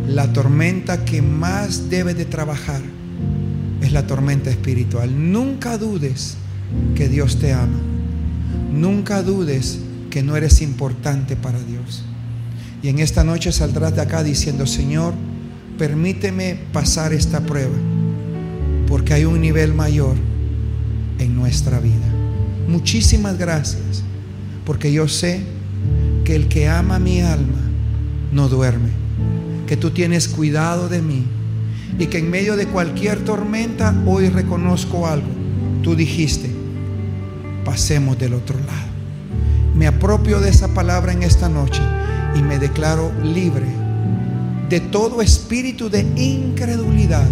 [0.10, 2.82] la tormenta que más debe de trabajar
[3.82, 5.32] es la tormenta espiritual.
[5.32, 6.36] Nunca dudes
[6.94, 7.80] que Dios te ama.
[8.74, 9.80] Nunca dudes
[10.18, 12.02] que no eres importante para Dios.
[12.82, 15.14] Y en esta noche saldrás de acá diciendo, Señor,
[15.78, 17.76] permíteme pasar esta prueba,
[18.88, 20.16] porque hay un nivel mayor
[21.20, 22.12] en nuestra vida.
[22.68, 24.02] Muchísimas gracias,
[24.66, 25.42] porque yo sé
[26.26, 27.62] que el que ama mi alma
[28.32, 28.90] no duerme,
[29.68, 31.26] que tú tienes cuidado de mí
[32.00, 35.30] y que en medio de cualquier tormenta hoy reconozco algo.
[35.84, 36.50] Tú dijiste,
[37.64, 38.87] pasemos del otro lado.
[39.78, 41.82] Me apropio de esa palabra en esta noche
[42.36, 43.68] y me declaro libre
[44.70, 47.28] de todo espíritu de incredulidad,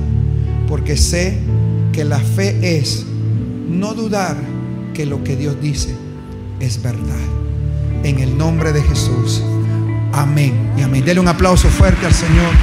[0.68, 1.40] porque sé
[1.92, 3.04] que la fe es
[3.68, 4.38] no dudar
[4.94, 5.96] que lo que Dios dice
[6.60, 7.26] es verdad.
[8.04, 9.42] En el nombre de Jesús.
[10.14, 11.04] Amén y amén.
[11.04, 12.54] Dele un aplauso fuerte al Señor.